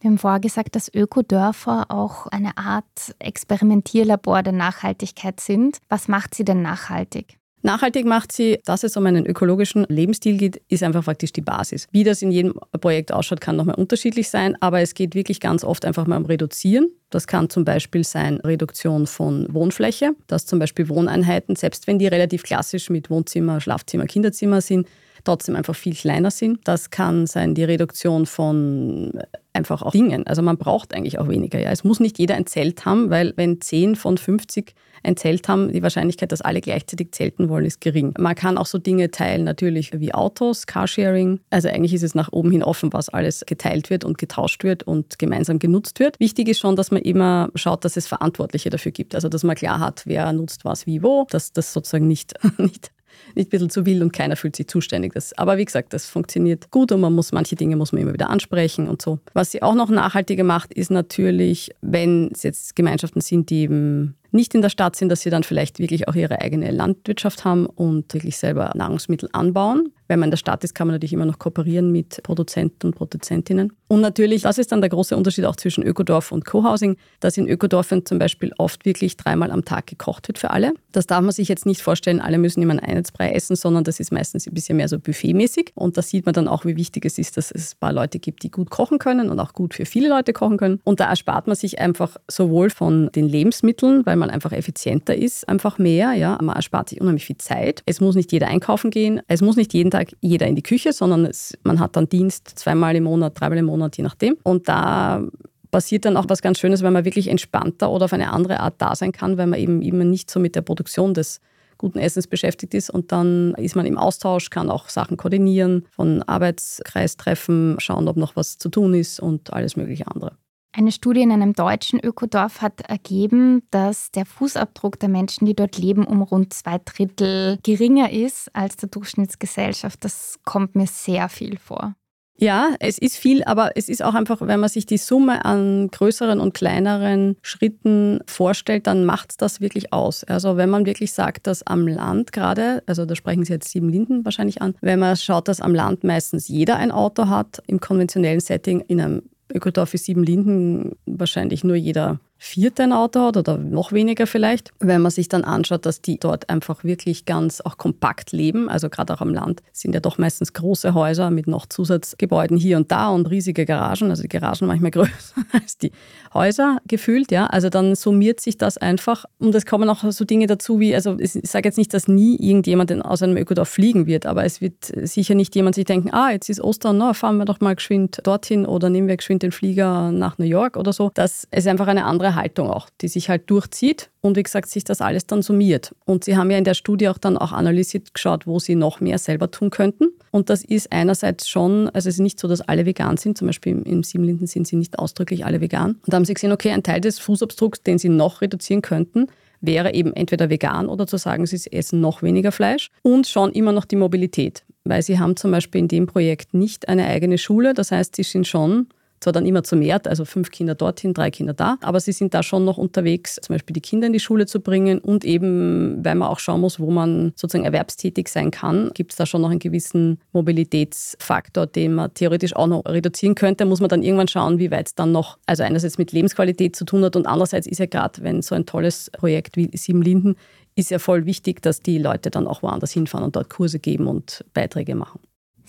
Wir 0.00 0.08
haben 0.08 0.18
vorher 0.18 0.40
gesagt, 0.40 0.76
dass 0.76 0.92
Ökodörfer 0.94 1.86
auch 1.90 2.26
eine 2.28 2.56
Art 2.56 3.14
Experimentierlabor 3.18 4.42
der 4.42 4.54
Nachhaltigkeit 4.54 5.40
sind. 5.40 5.76
Was 5.90 6.08
macht 6.08 6.34
sie 6.34 6.44
denn 6.44 6.62
nachhaltig? 6.62 7.36
Nachhaltig 7.62 8.06
macht 8.06 8.32
sie, 8.32 8.58
dass 8.64 8.84
es 8.84 8.96
um 8.96 9.04
einen 9.04 9.26
ökologischen 9.26 9.84
Lebensstil 9.90 10.38
geht, 10.38 10.62
ist 10.68 10.82
einfach 10.82 11.04
praktisch 11.04 11.32
die 11.34 11.42
Basis. 11.42 11.86
Wie 11.92 12.04
das 12.04 12.22
in 12.22 12.32
jedem 12.32 12.54
Projekt 12.80 13.12
ausschaut, 13.12 13.42
kann 13.42 13.56
nochmal 13.56 13.74
unterschiedlich 13.74 14.30
sein, 14.30 14.56
aber 14.60 14.80
es 14.80 14.94
geht 14.94 15.14
wirklich 15.14 15.40
ganz 15.40 15.62
oft 15.62 15.84
einfach 15.84 16.06
mal 16.06 16.16
um 16.16 16.24
Reduzieren. 16.24 16.88
Das 17.10 17.26
kann 17.26 17.50
zum 17.50 17.66
Beispiel 17.66 18.02
sein 18.02 18.38
Reduktion 18.38 19.06
von 19.06 19.52
Wohnfläche, 19.52 20.12
dass 20.26 20.46
zum 20.46 20.58
Beispiel 20.58 20.88
Wohneinheiten, 20.88 21.54
selbst 21.56 21.86
wenn 21.86 21.98
die 21.98 22.06
relativ 22.06 22.44
klassisch 22.44 22.88
mit 22.88 23.10
Wohnzimmer, 23.10 23.60
Schlafzimmer, 23.60 24.06
Kinderzimmer 24.06 24.62
sind, 24.62 24.88
trotzdem 25.24 25.56
einfach 25.56 25.74
viel 25.74 25.94
kleiner 25.94 26.30
sind. 26.30 26.60
Das 26.64 26.90
kann 26.90 27.26
sein 27.26 27.54
die 27.54 27.64
Reduktion 27.64 28.26
von 28.26 29.20
einfach 29.52 29.82
auch 29.82 29.92
Dingen. 29.92 30.26
Also 30.26 30.42
man 30.42 30.56
braucht 30.56 30.94
eigentlich 30.94 31.18
auch 31.18 31.28
weniger. 31.28 31.60
Ja. 31.60 31.70
Es 31.70 31.84
muss 31.84 32.00
nicht 32.00 32.18
jeder 32.18 32.36
ein 32.36 32.46
Zelt 32.46 32.84
haben, 32.84 33.10
weil 33.10 33.32
wenn 33.36 33.60
10 33.60 33.96
von 33.96 34.16
50 34.16 34.74
ein 35.02 35.16
Zelt 35.16 35.48
haben, 35.48 35.72
die 35.72 35.82
Wahrscheinlichkeit, 35.82 36.30
dass 36.30 36.42
alle 36.42 36.60
gleichzeitig 36.60 37.12
zelten 37.12 37.48
wollen, 37.48 37.64
ist 37.64 37.80
gering. 37.80 38.14
Man 38.18 38.34
kann 38.34 38.58
auch 38.58 38.66
so 38.66 38.78
Dinge 38.78 39.10
teilen, 39.10 39.44
natürlich 39.44 39.98
wie 39.98 40.12
Autos, 40.12 40.66
Carsharing. 40.66 41.40
Also 41.48 41.68
eigentlich 41.68 41.94
ist 41.94 42.02
es 42.02 42.14
nach 42.14 42.32
oben 42.32 42.50
hin 42.50 42.62
offen, 42.62 42.92
was 42.92 43.08
alles 43.08 43.44
geteilt 43.46 43.90
wird 43.90 44.04
und 44.04 44.18
getauscht 44.18 44.62
wird 44.62 44.82
und 44.82 45.18
gemeinsam 45.18 45.58
genutzt 45.58 46.00
wird. 46.00 46.20
Wichtig 46.20 46.48
ist 46.48 46.58
schon, 46.58 46.76
dass 46.76 46.90
man 46.90 47.02
immer 47.02 47.48
schaut, 47.54 47.84
dass 47.84 47.96
es 47.96 48.06
Verantwortliche 48.06 48.70
dafür 48.70 48.92
gibt. 48.92 49.14
Also 49.14 49.28
dass 49.28 49.42
man 49.42 49.56
klar 49.56 49.80
hat, 49.80 50.02
wer 50.04 50.32
nutzt 50.32 50.64
was 50.64 50.86
wie 50.86 51.02
wo, 51.02 51.26
dass 51.30 51.52
das 51.52 51.72
sozusagen 51.72 52.06
nicht, 52.06 52.34
nicht 52.58 52.90
nicht 53.34 53.48
ein 53.48 53.50
bisschen 53.50 53.70
zu 53.70 53.86
wild 53.86 54.02
und 54.02 54.12
keiner 54.12 54.36
fühlt 54.36 54.56
sich 54.56 54.68
zuständig. 54.68 55.12
Das, 55.14 55.32
aber 55.36 55.58
wie 55.58 55.64
gesagt, 55.64 55.92
das 55.92 56.06
funktioniert 56.06 56.70
gut 56.70 56.92
und 56.92 57.00
man 57.00 57.12
muss 57.12 57.32
manche 57.32 57.56
Dinge 57.56 57.76
muss 57.76 57.92
man 57.92 58.02
immer 58.02 58.12
wieder 58.12 58.30
ansprechen 58.30 58.88
und 58.88 59.02
so. 59.02 59.18
Was 59.32 59.50
sie 59.50 59.62
auch 59.62 59.74
noch 59.74 59.90
nachhaltiger 59.90 60.44
macht, 60.44 60.72
ist 60.74 60.90
natürlich, 60.90 61.70
wenn 61.80 62.30
es 62.32 62.42
jetzt 62.42 62.76
Gemeinschaften 62.76 63.20
sind, 63.20 63.50
die 63.50 63.62
eben 63.62 64.16
nicht 64.32 64.54
in 64.54 64.62
der 64.62 64.68
Stadt 64.68 64.96
sind, 64.96 65.08
dass 65.08 65.20
sie 65.20 65.30
dann 65.30 65.42
vielleicht 65.42 65.78
wirklich 65.78 66.08
auch 66.08 66.14
ihre 66.14 66.40
eigene 66.40 66.70
Landwirtschaft 66.70 67.44
haben 67.44 67.66
und 67.66 68.12
wirklich 68.14 68.36
selber 68.36 68.72
Nahrungsmittel 68.74 69.28
anbauen. 69.32 69.92
Wenn 70.08 70.18
man 70.18 70.26
in 70.26 70.30
der 70.32 70.38
Stadt 70.38 70.64
ist, 70.64 70.74
kann 70.74 70.88
man 70.88 70.94
natürlich 70.96 71.12
immer 71.12 71.24
noch 71.24 71.38
kooperieren 71.38 71.92
mit 71.92 72.20
Produzenten 72.24 72.88
und 72.88 72.96
Produzentinnen. 72.96 73.72
Und 73.86 74.00
natürlich, 74.00 74.42
das 74.42 74.58
ist 74.58 74.72
dann 74.72 74.80
der 74.80 74.90
große 74.90 75.16
Unterschied 75.16 75.44
auch 75.44 75.54
zwischen 75.54 75.84
Ökodorf 75.84 76.32
und 76.32 76.44
Co-Housing, 76.44 76.96
dass 77.20 77.36
in 77.36 77.48
Ökodorfen 77.48 78.04
zum 78.06 78.18
Beispiel 78.18 78.52
oft 78.58 78.84
wirklich 78.84 79.16
dreimal 79.16 79.52
am 79.52 79.64
Tag 79.64 79.86
gekocht 79.86 80.26
wird 80.26 80.38
für 80.38 80.50
alle. 80.50 80.74
Das 80.90 81.06
darf 81.06 81.20
man 81.20 81.30
sich 81.30 81.48
jetzt 81.48 81.64
nicht 81.64 81.80
vorstellen, 81.80 82.20
alle 82.20 82.38
müssen 82.38 82.60
immer 82.60 82.72
einen 82.72 82.80
Einheitsbrei 82.80 83.30
essen, 83.30 83.54
sondern 83.54 83.84
das 83.84 84.00
ist 84.00 84.10
meistens 84.10 84.48
ein 84.48 84.54
bisschen 84.54 84.78
mehr 84.78 84.88
so 84.88 84.98
buffetmäßig. 84.98 85.72
Und 85.74 85.96
da 85.96 86.02
sieht 86.02 86.26
man 86.26 86.32
dann 86.32 86.48
auch, 86.48 86.64
wie 86.64 86.76
wichtig 86.76 87.04
es 87.04 87.18
ist, 87.18 87.36
dass 87.36 87.52
es 87.52 87.74
ein 87.74 87.78
paar 87.78 87.92
Leute 87.92 88.18
gibt, 88.18 88.42
die 88.42 88.50
gut 88.50 88.70
kochen 88.70 88.98
können 88.98 89.30
und 89.30 89.38
auch 89.38 89.52
gut 89.52 89.74
für 89.74 89.84
viele 89.84 90.08
Leute 90.08 90.32
kochen 90.32 90.56
können. 90.56 90.80
Und 90.82 90.98
da 90.98 91.08
erspart 91.08 91.46
man 91.46 91.54
sich 91.54 91.78
einfach 91.78 92.16
sowohl 92.28 92.70
von 92.70 93.10
den 93.12 93.28
Lebensmitteln, 93.28 94.04
weil 94.06 94.16
man 94.20 94.30
einfach 94.30 94.52
effizienter 94.52 95.16
ist, 95.16 95.48
einfach 95.48 95.78
mehr. 95.78 96.12
Ja. 96.12 96.38
Man 96.40 96.54
erspart 96.54 96.90
sich 96.90 97.00
unheimlich 97.00 97.26
viel 97.26 97.38
Zeit. 97.38 97.82
Es 97.86 98.00
muss 98.00 98.14
nicht 98.14 98.30
jeder 98.30 98.46
einkaufen 98.46 98.90
gehen. 98.90 99.20
Es 99.26 99.42
muss 99.42 99.56
nicht 99.56 99.74
jeden 99.74 99.90
Tag 99.90 100.12
jeder 100.20 100.46
in 100.46 100.54
die 100.54 100.62
Küche, 100.62 100.92
sondern 100.92 101.26
es, 101.26 101.58
man 101.64 101.80
hat 101.80 101.96
dann 101.96 102.08
Dienst 102.08 102.48
zweimal 102.58 102.94
im 102.94 103.04
Monat, 103.04 103.38
dreimal 103.40 103.58
im 103.58 103.64
Monat, 103.64 103.96
je 103.96 104.04
nachdem. 104.04 104.36
Und 104.44 104.68
da 104.68 105.24
passiert 105.70 106.04
dann 106.04 106.16
auch 106.16 106.26
was 106.28 106.42
ganz 106.42 106.58
Schönes, 106.58 106.82
weil 106.82 106.90
man 106.90 107.04
wirklich 107.04 107.28
entspannter 107.28 107.90
oder 107.90 108.04
auf 108.04 108.12
eine 108.12 108.32
andere 108.32 108.60
Art 108.60 108.74
da 108.78 108.94
sein 108.94 109.12
kann, 109.12 109.38
weil 109.38 109.46
man 109.46 109.58
eben, 109.58 109.82
eben 109.82 110.10
nicht 110.10 110.30
so 110.30 110.40
mit 110.40 110.54
der 110.54 110.62
Produktion 110.62 111.14
des 111.14 111.40
guten 111.78 111.98
Essens 111.98 112.26
beschäftigt 112.26 112.74
ist. 112.74 112.90
Und 112.90 113.10
dann 113.10 113.54
ist 113.54 113.74
man 113.74 113.86
im 113.86 113.96
Austausch, 113.96 114.50
kann 114.50 114.70
auch 114.70 114.88
Sachen 114.88 115.16
koordinieren, 115.16 115.86
von 115.90 116.22
Arbeitskreistreffen, 116.22 117.76
schauen, 117.78 118.06
ob 118.06 118.16
noch 118.16 118.36
was 118.36 118.58
zu 118.58 118.68
tun 118.68 118.94
ist 118.94 119.18
und 119.18 119.52
alles 119.52 119.76
mögliche 119.76 120.06
andere. 120.06 120.36
Eine 120.72 120.92
Studie 120.92 121.22
in 121.22 121.32
einem 121.32 121.52
deutschen 121.52 121.98
Ökodorf 121.98 122.62
hat 122.62 122.82
ergeben, 122.82 123.62
dass 123.72 124.12
der 124.12 124.24
Fußabdruck 124.24 125.00
der 125.00 125.08
Menschen, 125.08 125.44
die 125.46 125.54
dort 125.54 125.76
leben, 125.76 126.06
um 126.06 126.22
rund 126.22 126.54
zwei 126.54 126.78
Drittel 126.84 127.58
geringer 127.64 128.12
ist 128.12 128.54
als 128.54 128.76
der 128.76 128.88
Durchschnittsgesellschaft. 128.88 130.04
Das 130.04 130.38
kommt 130.44 130.76
mir 130.76 130.86
sehr 130.86 131.28
viel 131.28 131.58
vor. 131.58 131.96
Ja, 132.42 132.70
es 132.78 132.96
ist 132.96 133.18
viel, 133.18 133.44
aber 133.44 133.72
es 133.74 133.90
ist 133.90 134.02
auch 134.02 134.14
einfach, 134.14 134.40
wenn 134.40 134.60
man 134.60 134.70
sich 134.70 134.86
die 134.86 134.96
Summe 134.96 135.44
an 135.44 135.88
größeren 135.88 136.40
und 136.40 136.54
kleineren 136.54 137.36
Schritten 137.42 138.20
vorstellt, 138.26 138.86
dann 138.86 139.04
macht 139.04 139.32
es 139.32 139.36
das 139.36 139.60
wirklich 139.60 139.92
aus. 139.92 140.24
Also 140.24 140.56
wenn 140.56 140.70
man 140.70 140.86
wirklich 140.86 141.12
sagt, 141.12 141.46
dass 141.48 141.66
am 141.66 141.86
Land 141.86 142.32
gerade, 142.32 142.82
also 142.86 143.04
da 143.04 143.14
sprechen 143.14 143.44
Sie 143.44 143.52
jetzt 143.52 143.70
sieben 143.70 143.90
Linden 143.90 144.24
wahrscheinlich 144.24 144.62
an, 144.62 144.74
wenn 144.80 145.00
man 145.00 145.16
schaut, 145.16 145.48
dass 145.48 145.60
am 145.60 145.74
Land 145.74 146.02
meistens 146.02 146.48
jeder 146.48 146.76
ein 146.76 146.92
Auto 146.92 147.28
hat, 147.28 147.60
im 147.66 147.78
konventionellen 147.78 148.40
Setting 148.40 148.80
in 148.88 149.02
einem 149.02 149.22
Ökodorf 149.50 149.92
wie 149.92 149.98
Siebenlinden 149.98 150.92
wahrscheinlich 151.06 151.64
nur 151.64 151.76
jeder 151.76 152.20
Vierte 152.42 152.84
ein 152.84 152.94
Auto 152.94 153.20
hat 153.20 153.36
oder 153.36 153.58
noch 153.58 153.92
weniger 153.92 154.26
vielleicht. 154.26 154.72
Wenn 154.80 155.02
man 155.02 155.10
sich 155.10 155.28
dann 155.28 155.44
anschaut, 155.44 155.84
dass 155.84 156.00
die 156.00 156.18
dort 156.18 156.48
einfach 156.48 156.84
wirklich 156.84 157.26
ganz 157.26 157.60
auch 157.60 157.76
kompakt 157.76 158.32
leben, 158.32 158.70
also 158.70 158.88
gerade 158.88 159.12
auch 159.12 159.20
am 159.20 159.34
Land, 159.34 159.62
sind 159.74 159.94
ja 159.94 160.00
doch 160.00 160.16
meistens 160.16 160.54
große 160.54 160.94
Häuser 160.94 161.30
mit 161.30 161.46
noch 161.46 161.66
Zusatzgebäuden 161.66 162.56
hier 162.56 162.78
und 162.78 162.90
da 162.90 163.10
und 163.10 163.26
riesige 163.26 163.66
Garagen, 163.66 164.08
also 164.08 164.22
die 164.22 164.28
Garagen 164.28 164.66
manchmal 164.66 164.90
größer 164.90 165.34
als 165.52 165.76
die 165.76 165.92
Häuser 166.32 166.78
gefühlt, 166.88 167.30
ja. 167.30 167.46
Also 167.46 167.68
dann 167.68 167.94
summiert 167.94 168.40
sich 168.40 168.56
das 168.56 168.78
einfach 168.78 169.26
und 169.38 169.54
es 169.54 169.66
kommen 169.66 169.90
auch 169.90 170.10
so 170.10 170.24
Dinge 170.24 170.46
dazu 170.46 170.80
wie, 170.80 170.94
also 170.94 171.18
ich 171.18 171.32
sage 171.32 171.68
jetzt 171.68 171.76
nicht, 171.76 171.92
dass 171.92 172.08
nie 172.08 172.36
irgendjemand 172.36 172.90
aus 173.04 173.22
einem 173.22 173.36
Ökodorf 173.36 173.68
fliegen 173.68 174.06
wird, 174.06 174.24
aber 174.24 174.46
es 174.46 174.62
wird 174.62 174.90
sicher 175.02 175.34
nicht 175.34 175.54
jemand 175.54 175.74
sich 175.74 175.84
denken, 175.84 176.08
ah, 176.14 176.30
jetzt 176.30 176.48
ist 176.48 176.62
Ostern, 176.62 176.96
na, 176.96 177.12
fahren 177.12 177.36
wir 177.36 177.44
doch 177.44 177.60
mal 177.60 177.76
geschwind 177.76 178.20
dorthin 178.24 178.64
oder 178.64 178.88
nehmen 178.88 179.08
wir 179.08 179.18
geschwind 179.18 179.42
den 179.42 179.52
Flieger 179.52 180.10
nach 180.10 180.38
New 180.38 180.46
York 180.46 180.78
oder 180.78 180.94
so. 180.94 181.10
Das 181.12 181.46
ist 181.50 181.68
einfach 181.68 181.86
eine 181.86 182.06
andere 182.06 182.29
Haltung 182.34 182.70
auch, 182.70 182.88
die 183.00 183.08
sich 183.08 183.28
halt 183.28 183.48
durchzieht 183.50 184.10
und 184.20 184.36
wie 184.36 184.42
gesagt, 184.42 184.68
sich 184.68 184.84
das 184.84 185.00
alles 185.00 185.26
dann 185.26 185.42
summiert. 185.42 185.94
Und 186.04 186.24
sie 186.24 186.36
haben 186.36 186.50
ja 186.50 186.58
in 186.58 186.64
der 186.64 186.74
Studie 186.74 187.08
auch 187.08 187.18
dann 187.18 187.36
auch 187.36 187.52
analysiert 187.52 188.14
geschaut, 188.14 188.46
wo 188.46 188.58
sie 188.58 188.74
noch 188.74 189.00
mehr 189.00 189.18
selber 189.18 189.50
tun 189.50 189.70
könnten. 189.70 190.08
Und 190.30 190.50
das 190.50 190.64
ist 190.64 190.92
einerseits 190.92 191.48
schon, 191.48 191.88
also 191.90 192.08
es 192.08 192.16
ist 192.16 192.20
nicht 192.20 192.38
so, 192.40 192.48
dass 192.48 192.60
alle 192.60 192.86
vegan 192.86 193.16
sind, 193.16 193.38
zum 193.38 193.46
Beispiel 193.46 193.80
im 193.84 194.02
Siebenlinden 194.02 194.46
sind 194.46 194.66
sie 194.66 194.76
nicht 194.76 194.98
ausdrücklich 194.98 195.44
alle 195.44 195.60
vegan. 195.60 195.92
Und 195.92 196.12
da 196.12 196.16
haben 196.16 196.24
sie 196.24 196.34
gesehen, 196.34 196.52
okay, 196.52 196.70
ein 196.70 196.82
Teil 196.82 197.00
des 197.00 197.18
Fußabdrucks, 197.18 197.82
den 197.82 197.98
sie 197.98 198.08
noch 198.08 198.40
reduzieren 198.40 198.82
könnten, 198.82 199.26
wäre 199.60 199.94
eben 199.94 200.14
entweder 200.14 200.50
vegan 200.50 200.88
oder 200.88 201.06
zu 201.06 201.16
sagen, 201.16 201.46
sie 201.46 201.60
essen 201.70 202.00
noch 202.00 202.22
weniger 202.22 202.52
Fleisch 202.52 202.90
und 203.02 203.26
schon 203.26 203.52
immer 203.52 203.72
noch 203.72 203.84
die 203.84 203.96
Mobilität. 203.96 204.64
Weil 204.84 205.02
sie 205.02 205.18
haben 205.18 205.36
zum 205.36 205.50
Beispiel 205.50 205.80
in 205.80 205.88
dem 205.88 206.06
Projekt 206.06 206.54
nicht 206.54 206.88
eine 206.88 207.06
eigene 207.06 207.38
Schule, 207.38 207.74
das 207.74 207.92
heißt, 207.92 208.16
sie 208.16 208.22
sind 208.22 208.46
schon 208.46 208.88
zwar 209.20 209.32
dann 209.32 209.46
immer 209.46 209.62
zu 209.62 209.76
mehr, 209.76 210.00
also 210.06 210.24
fünf 210.24 210.50
Kinder 210.50 210.74
dorthin, 210.74 211.14
drei 211.14 211.30
Kinder 211.30 211.52
da, 211.52 211.76
aber 211.82 212.00
sie 212.00 212.12
sind 212.12 212.34
da 212.34 212.42
schon 212.42 212.64
noch 212.64 212.78
unterwegs, 212.78 213.38
zum 213.42 213.54
Beispiel 213.54 213.74
die 213.74 213.80
Kinder 213.80 214.06
in 214.06 214.12
die 214.12 214.20
Schule 214.20 214.46
zu 214.46 214.60
bringen 214.60 214.98
und 214.98 215.24
eben, 215.24 216.04
weil 216.04 216.14
man 216.14 216.28
auch 216.28 216.38
schauen 216.38 216.60
muss, 216.60 216.80
wo 216.80 216.90
man 216.90 217.32
sozusagen 217.36 217.64
erwerbstätig 217.64 218.28
sein 218.28 218.50
kann, 218.50 218.90
gibt 218.94 219.12
es 219.12 219.16
da 219.16 219.26
schon 219.26 219.42
noch 219.42 219.50
einen 219.50 219.58
gewissen 219.58 220.18
Mobilitätsfaktor, 220.32 221.66
den 221.66 221.94
man 221.94 222.14
theoretisch 222.14 222.56
auch 222.56 222.66
noch 222.66 222.84
reduzieren 222.86 223.34
könnte. 223.34 223.66
Muss 223.66 223.80
man 223.80 223.88
dann 223.88 224.02
irgendwann 224.02 224.28
schauen, 224.28 224.58
wie 224.58 224.70
weit 224.70 224.88
es 224.88 224.94
dann 224.94 225.12
noch, 225.12 225.38
also 225.46 225.62
einerseits 225.62 225.98
mit 225.98 226.12
Lebensqualität 226.12 226.74
zu 226.74 226.84
tun 226.84 227.04
hat 227.04 227.16
und 227.16 227.26
andererseits 227.26 227.66
ist 227.66 227.78
ja 227.78 227.86
gerade, 227.86 228.22
wenn 228.22 228.42
so 228.42 228.54
ein 228.54 228.66
tolles 228.66 229.10
Projekt 229.10 229.56
wie 229.56 229.70
Sieben 229.76 230.02
Linden 230.02 230.36
ist 230.76 230.90
ja 230.90 230.98
voll 230.98 231.26
wichtig, 231.26 231.62
dass 231.62 231.80
die 231.80 231.98
Leute 231.98 232.30
dann 232.30 232.46
auch 232.46 232.62
woanders 232.62 232.92
hinfahren 232.92 233.24
und 233.24 233.36
dort 233.36 233.50
Kurse 233.50 233.78
geben 233.78 234.06
und 234.06 234.44
Beiträge 234.54 234.94
machen. 234.94 235.20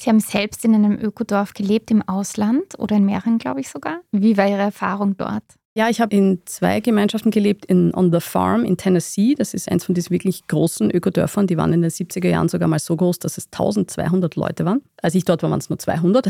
Sie 0.02 0.10
haben 0.10 0.20
selbst 0.20 0.66
in 0.66 0.74
einem 0.74 0.98
Ökodorf 1.00 1.54
gelebt 1.54 1.92
im 1.92 2.02
Ausland 2.02 2.80
oder 2.80 2.96
in 2.96 3.06
mehreren, 3.06 3.38
glaube 3.38 3.60
ich 3.60 3.70
sogar. 3.70 4.00
Wie 4.12 4.36
war 4.36 4.48
Ihre 4.50 4.62
Erfahrung 4.62 5.16
dort? 5.16 5.44
Ja, 5.76 5.90
ich 5.90 6.02
habe 6.02 6.16
in 6.16 6.42
zwei 6.46 6.80
Gemeinschaften 6.80 7.30
gelebt, 7.30 7.66
in 7.68 7.94
On 7.94 8.12
the 8.12 8.20
Farm 8.20 8.66
in 8.66 8.78
Tennessee. 8.78 9.36
Das 9.36 9.54
ist 9.54 9.72
eins 9.72 9.86
von 9.86 9.94
diesen 9.94 10.10
wirklich 10.10 10.48
großen 10.48 10.90
Ökodörfern. 10.90 11.46
Die 11.46 11.56
waren 11.56 11.72
in 11.72 11.84
den 11.84 11.92
70er 11.92 12.28
Jahren 12.28 12.50
sogar 12.50 12.68
mal 12.68 12.80
so 12.80 12.96
groß, 12.96 13.20
dass 13.20 13.38
es 13.38 13.46
1200 13.52 14.36
Leute 14.36 14.66
waren. 14.66 14.82
Als 15.04 15.14
ich 15.14 15.24
dort 15.24 15.44
war, 15.44 15.52
waren 15.52 15.60
es 15.60 15.70
nur 15.70 15.78
200. 15.78 16.30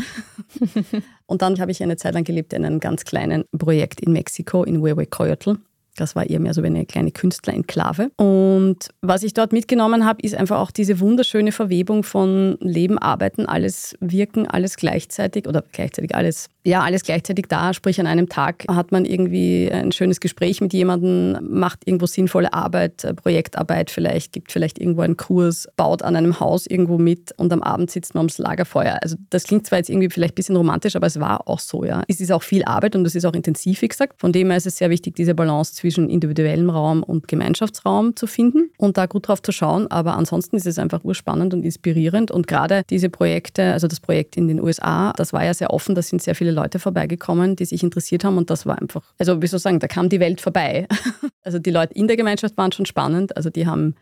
Und 1.26 1.40
dann 1.40 1.58
habe 1.58 1.70
ich 1.70 1.82
eine 1.82 1.96
Zeit 1.96 2.12
lang 2.12 2.24
gelebt 2.24 2.52
in 2.52 2.66
einem 2.66 2.78
ganz 2.78 3.04
kleinen 3.04 3.44
Projekt 3.56 4.02
in 4.02 4.12
Mexiko, 4.12 4.64
in 4.64 4.82
Huehuecoyotl. 4.82 5.56
Das 5.96 6.16
war 6.16 6.28
eher 6.28 6.40
mehr 6.40 6.54
so 6.54 6.62
wie 6.62 6.68
eine 6.68 6.86
kleine 6.86 7.10
Künstlerenklave. 7.10 8.10
Und 8.16 8.88
was 9.02 9.22
ich 9.22 9.34
dort 9.34 9.52
mitgenommen 9.52 10.06
habe, 10.06 10.22
ist 10.22 10.34
einfach 10.34 10.58
auch 10.58 10.70
diese 10.70 11.00
wunderschöne 11.00 11.52
Verwebung 11.52 12.02
von 12.02 12.56
Leben, 12.60 12.98
Arbeiten, 12.98 13.44
alles 13.46 13.96
Wirken, 14.00 14.46
alles 14.46 14.76
gleichzeitig 14.76 15.46
oder 15.46 15.62
gleichzeitig 15.72 16.14
alles, 16.14 16.48
ja, 16.64 16.82
alles 16.82 17.02
gleichzeitig 17.02 17.46
da. 17.48 17.74
Sprich, 17.74 17.98
an 17.98 18.06
einem 18.06 18.28
Tag 18.28 18.64
hat 18.68 18.92
man 18.92 19.04
irgendwie 19.04 19.68
ein 19.70 19.90
schönes 19.90 20.20
Gespräch 20.20 20.60
mit 20.60 20.72
jemandem, 20.72 21.36
macht 21.42 21.86
irgendwo 21.86 22.06
sinnvolle 22.06 22.52
Arbeit, 22.52 23.02
äh, 23.02 23.14
Projektarbeit 23.14 23.90
vielleicht, 23.90 24.32
gibt 24.32 24.52
vielleicht 24.52 24.78
irgendwo 24.78 25.02
einen 25.02 25.16
Kurs, 25.16 25.68
baut 25.76 26.02
an 26.02 26.14
einem 26.14 26.38
Haus 26.38 26.66
irgendwo 26.66 26.98
mit 26.98 27.32
und 27.36 27.52
am 27.52 27.62
Abend 27.62 27.90
sitzt 27.90 28.14
man 28.14 28.22
ums 28.22 28.38
Lagerfeuer. 28.38 28.98
Also 29.02 29.16
das 29.30 29.44
klingt 29.44 29.66
zwar 29.66 29.78
jetzt 29.78 29.90
irgendwie 29.90 30.08
vielleicht 30.08 30.34
ein 30.34 30.36
bisschen 30.36 30.56
romantisch, 30.56 30.94
aber 30.94 31.08
es 31.08 31.18
war 31.18 31.48
auch 31.48 31.58
so, 31.58 31.84
ja. 31.84 32.04
Es 32.06 32.20
ist 32.20 32.30
auch 32.30 32.44
viel 32.44 32.64
Arbeit 32.64 32.94
und 32.94 33.04
es 33.06 33.16
ist 33.16 33.24
auch 33.24 33.34
intensiv, 33.34 33.82
wie 33.82 33.88
gesagt. 33.88 34.20
Von 34.20 34.32
dem 34.32 34.48
her 34.48 34.56
ist 34.56 34.66
es 34.66 34.76
sehr 34.76 34.90
wichtig, 34.90 35.16
diese 35.16 35.34
Balance 35.34 35.74
zwischen 35.74 36.08
individuellem 36.08 36.70
Raum 36.70 37.02
und 37.02 37.26
Gemeinschaftsraum 37.26 38.14
zu 38.14 38.28
finden 38.28 38.70
und 38.78 38.96
da 38.98 39.06
gut 39.06 39.26
drauf 39.26 39.42
zu 39.42 39.50
schauen. 39.50 39.90
Aber 39.90 40.16
ansonsten 40.16 40.56
ist 40.56 40.66
es 40.66 40.78
einfach 40.78 41.02
urspannend 41.02 41.54
und 41.54 41.64
inspirierend. 41.64 42.30
Und 42.30 42.46
gerade 42.46 42.82
diese 42.88 43.10
Projekte, 43.10 43.72
also 43.72 43.88
das 43.88 43.98
Projekt 43.98 44.36
in 44.36 44.46
den 44.46 44.60
USA, 44.60 45.12
das 45.16 45.32
war 45.32 45.44
ja 45.44 45.54
sehr 45.54 45.72
offen. 45.72 45.96
Da 45.96 46.02
sind 46.02 46.22
sehr 46.22 46.36
viele 46.36 46.51
Leute 46.52 46.78
vorbeigekommen, 46.78 47.56
die 47.56 47.64
sich 47.64 47.82
interessiert 47.82 48.24
haben. 48.24 48.38
Und 48.38 48.50
das 48.50 48.66
war 48.66 48.80
einfach, 48.80 49.02
also 49.18 49.42
wie 49.42 49.46
soll 49.46 49.58
ich 49.58 49.62
sagen, 49.62 49.80
da 49.80 49.88
kam 49.88 50.08
die 50.08 50.20
Welt 50.20 50.40
vorbei. 50.40 50.86
Also 51.44 51.58
die 51.58 51.72
Leute 51.72 51.92
in 51.94 52.06
der 52.06 52.16
Gemeinschaft 52.16 52.56
waren 52.56 52.70
schon 52.70 52.86
spannend. 52.86 53.36
Also 53.36 53.50
die 53.50 53.66
haben 53.66 53.96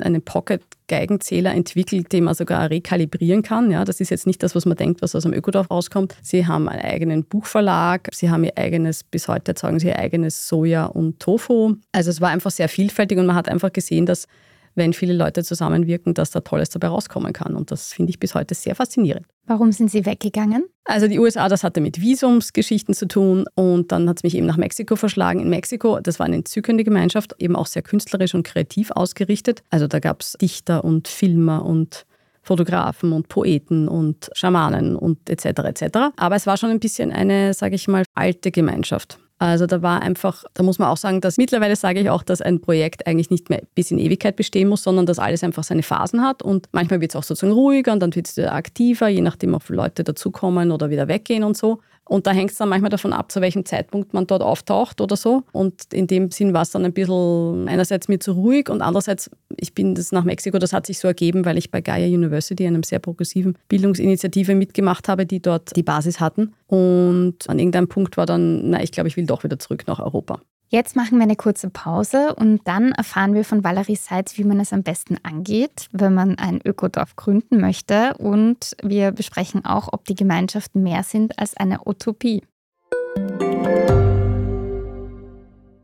einen 0.00 0.22
Pocket-Geigenzähler 0.22 1.52
entwickelt, 1.52 2.12
den 2.12 2.24
man 2.24 2.34
sogar 2.34 2.70
rekalibrieren 2.70 3.42
kann. 3.42 3.70
Ja, 3.70 3.84
das 3.84 4.00
ist 4.00 4.10
jetzt 4.10 4.26
nicht 4.26 4.42
das, 4.42 4.54
was 4.54 4.66
man 4.66 4.76
denkt, 4.76 5.02
was 5.02 5.14
aus 5.14 5.24
dem 5.24 5.32
Ökodorf 5.32 5.70
rauskommt. 5.70 6.14
Sie 6.22 6.46
haben 6.46 6.68
einen 6.68 6.82
eigenen 6.82 7.24
Buchverlag, 7.24 8.08
sie 8.12 8.30
haben 8.30 8.44
ihr 8.44 8.56
eigenes, 8.56 9.04
bis 9.04 9.28
heute 9.28 9.54
sagen 9.56 9.80
sie 9.80 9.88
ihr 9.88 9.98
eigenes 9.98 10.48
Soja 10.48 10.86
und 10.86 11.18
Tofu. 11.18 11.76
Also 11.92 12.10
es 12.10 12.20
war 12.20 12.30
einfach 12.30 12.50
sehr 12.50 12.68
vielfältig 12.68 13.18
und 13.18 13.26
man 13.26 13.36
hat 13.36 13.48
einfach 13.48 13.72
gesehen, 13.72 14.06
dass 14.06 14.26
wenn 14.74 14.92
viele 14.92 15.12
Leute 15.12 15.42
zusammenwirken, 15.44 16.14
dass 16.14 16.30
da 16.30 16.40
Tolles 16.40 16.70
dabei 16.70 16.88
rauskommen 16.88 17.32
kann. 17.32 17.54
Und 17.54 17.70
das 17.70 17.92
finde 17.92 18.10
ich 18.10 18.18
bis 18.18 18.34
heute 18.34 18.54
sehr 18.54 18.74
faszinierend. 18.74 19.26
Warum 19.46 19.72
sind 19.72 19.90
Sie 19.90 20.06
weggegangen? 20.06 20.64
Also 20.84 21.08
die 21.08 21.18
USA, 21.18 21.48
das 21.48 21.64
hatte 21.64 21.80
mit 21.80 22.00
Visumsgeschichten 22.00 22.94
zu 22.94 23.06
tun 23.06 23.44
und 23.54 23.92
dann 23.92 24.08
hat 24.08 24.18
es 24.18 24.22
mich 24.22 24.36
eben 24.36 24.46
nach 24.46 24.56
Mexiko 24.56 24.96
verschlagen. 24.96 25.40
In 25.40 25.50
Mexiko, 25.50 26.00
das 26.00 26.18
war 26.18 26.26
eine 26.26 26.36
entzückende 26.36 26.84
Gemeinschaft, 26.84 27.34
eben 27.38 27.56
auch 27.56 27.66
sehr 27.66 27.82
künstlerisch 27.82 28.34
und 28.34 28.44
kreativ 28.44 28.90
ausgerichtet. 28.92 29.62
Also 29.70 29.86
da 29.86 29.98
gab 29.98 30.20
es 30.20 30.32
Dichter 30.40 30.84
und 30.84 31.08
Filmer 31.08 31.64
und 31.64 32.06
Fotografen 32.42 33.12
und 33.12 33.28
Poeten 33.28 33.88
und 33.88 34.30
Schamanen 34.34 34.96
und 34.96 35.30
etc. 35.30 35.46
etc. 35.64 35.98
Aber 36.16 36.34
es 36.34 36.46
war 36.46 36.56
schon 36.56 36.70
ein 36.70 36.80
bisschen 36.80 37.12
eine, 37.12 37.54
sage 37.54 37.76
ich 37.76 37.86
mal, 37.86 38.04
alte 38.14 38.50
Gemeinschaft. 38.50 39.18
Also 39.42 39.66
da 39.66 39.82
war 39.82 40.02
einfach, 40.02 40.44
da 40.54 40.62
muss 40.62 40.78
man 40.78 40.86
auch 40.86 40.96
sagen, 40.96 41.20
dass 41.20 41.36
mittlerweile 41.36 41.74
sage 41.74 41.98
ich 41.98 42.08
auch, 42.08 42.22
dass 42.22 42.40
ein 42.40 42.60
Projekt 42.60 43.08
eigentlich 43.08 43.28
nicht 43.28 43.50
mehr 43.50 43.60
bis 43.74 43.90
in 43.90 43.98
Ewigkeit 43.98 44.36
bestehen 44.36 44.68
muss, 44.68 44.84
sondern 44.84 45.04
dass 45.04 45.18
alles 45.18 45.42
einfach 45.42 45.64
seine 45.64 45.82
Phasen 45.82 46.22
hat 46.22 46.44
und 46.44 46.68
manchmal 46.70 47.00
wird 47.00 47.10
es 47.10 47.16
auch 47.16 47.24
sozusagen 47.24 47.52
ruhiger 47.52 47.92
und 47.92 47.98
dann 47.98 48.14
wird 48.14 48.28
es 48.28 48.38
aktiver, 48.38 49.08
je 49.08 49.20
nachdem, 49.20 49.54
ob 49.54 49.68
Leute 49.68 50.04
dazukommen 50.04 50.70
oder 50.70 50.90
wieder 50.90 51.08
weggehen 51.08 51.42
und 51.42 51.56
so. 51.56 51.80
Und 52.04 52.26
da 52.26 52.32
hängt 52.32 52.50
es 52.50 52.58
dann 52.58 52.68
manchmal 52.68 52.90
davon 52.90 53.12
ab, 53.12 53.30
zu 53.30 53.40
welchem 53.40 53.64
Zeitpunkt 53.64 54.12
man 54.12 54.26
dort 54.26 54.42
auftaucht 54.42 55.00
oder 55.00 55.16
so. 55.16 55.44
Und 55.52 55.92
in 55.92 56.06
dem 56.06 56.30
Sinn 56.30 56.52
war 56.52 56.62
es 56.62 56.70
dann 56.70 56.84
ein 56.84 56.92
bisschen 56.92 57.68
einerseits 57.68 58.08
mir 58.08 58.18
zu 58.18 58.32
ruhig 58.32 58.68
und 58.68 58.82
andererseits, 58.82 59.30
ich 59.56 59.72
bin 59.72 59.94
das 59.94 60.12
nach 60.12 60.24
Mexiko, 60.24 60.58
das 60.58 60.72
hat 60.72 60.86
sich 60.86 60.98
so 60.98 61.08
ergeben, 61.08 61.44
weil 61.44 61.56
ich 61.56 61.70
bei 61.70 61.80
Gaia 61.80 62.06
University, 62.06 62.66
einem 62.66 62.82
sehr 62.82 62.98
progressiven 62.98 63.56
Bildungsinitiative 63.68 64.54
mitgemacht 64.54 65.08
habe, 65.08 65.26
die 65.26 65.40
dort 65.40 65.74
die 65.76 65.82
Basis 65.82 66.20
hatten. 66.20 66.52
Und 66.66 67.48
an 67.48 67.58
irgendeinem 67.58 67.88
Punkt 67.88 68.16
war 68.16 68.26
dann, 68.26 68.70
na, 68.70 68.82
ich 68.82 68.92
glaube, 68.92 69.08
ich 69.08 69.16
will 69.16 69.26
doch 69.26 69.44
wieder 69.44 69.58
zurück 69.58 69.84
nach 69.86 70.00
Europa. 70.00 70.40
Jetzt 70.74 70.96
machen 70.96 71.18
wir 71.18 71.24
eine 71.24 71.36
kurze 71.36 71.68
Pause 71.68 72.34
und 72.34 72.62
dann 72.64 72.92
erfahren 72.92 73.34
wir 73.34 73.44
von 73.44 73.62
Valerie 73.62 73.94
Seitz, 73.94 74.38
wie 74.38 74.44
man 74.44 74.58
es 74.58 74.72
am 74.72 74.82
besten 74.82 75.18
angeht, 75.22 75.90
wenn 75.92 76.14
man 76.14 76.38
ein 76.38 76.62
Ökodorf 76.64 77.14
gründen 77.14 77.60
möchte. 77.60 78.14
Und 78.16 78.74
wir 78.82 79.10
besprechen 79.12 79.66
auch, 79.66 79.90
ob 79.92 80.06
die 80.06 80.14
Gemeinschaften 80.14 80.82
mehr 80.82 81.02
sind 81.02 81.38
als 81.38 81.54
eine 81.58 81.80
Utopie. 81.84 82.42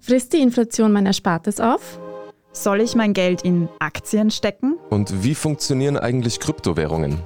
Frisst 0.00 0.33
die 0.33 0.40
Inflation 0.40 0.90
mein 0.90 1.04
Erspartes 1.04 1.61
auf? 1.61 2.00
Soll 2.52 2.80
ich 2.80 2.95
mein 2.95 3.12
Geld 3.12 3.42
in 3.42 3.68
Aktien 3.80 4.30
stecken? 4.30 4.78
Und 4.88 5.23
wie 5.23 5.35
funktionieren 5.35 5.99
eigentlich 5.99 6.40
Kryptowährungen? 6.40 7.18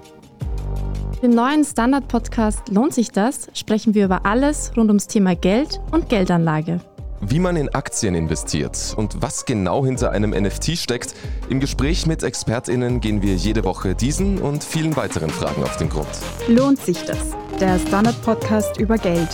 Im 1.22 1.30
neuen 1.30 1.64
Standard-Podcast 1.64 2.70
Lohnt 2.70 2.92
sich 2.92 3.12
das? 3.12 3.46
sprechen 3.54 3.94
wir 3.94 4.06
über 4.06 4.26
alles 4.26 4.72
rund 4.76 4.88
ums 4.88 5.06
Thema 5.06 5.36
Geld 5.36 5.80
und 5.92 6.08
Geldanlage 6.08 6.80
wie 7.24 7.38
man 7.38 7.54
in 7.54 7.68
Aktien 7.68 8.16
investiert 8.16 8.94
und 8.96 9.22
was 9.22 9.44
genau 9.44 9.86
hinter 9.86 10.10
einem 10.10 10.30
NFT 10.30 10.76
steckt. 10.76 11.14
Im 11.48 11.60
Gespräch 11.60 12.04
mit 12.06 12.22
ExpertInnen 12.24 13.00
gehen 13.00 13.22
wir 13.22 13.36
jede 13.36 13.62
Woche 13.62 13.94
diesen 13.94 14.38
und 14.38 14.64
vielen 14.64 14.96
weiteren 14.96 15.30
Fragen 15.30 15.62
auf 15.62 15.76
den 15.76 15.88
Grund. 15.88 16.08
Lohnt 16.48 16.80
sich 16.80 17.04
das? 17.04 17.30
Der 17.60 17.78
Standard-Podcast 17.78 18.78
über 18.78 18.98
Geld. 18.98 19.28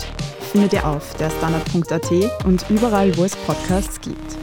findet 0.51 0.73
ihr 0.73 0.87
auf 0.87 1.15
der 1.15 1.31
Standard.at 1.31 2.45
und 2.45 2.69
überall, 2.69 3.15
wo 3.17 3.23
es 3.23 3.35
Podcasts 3.35 3.99
gibt. 4.01 4.37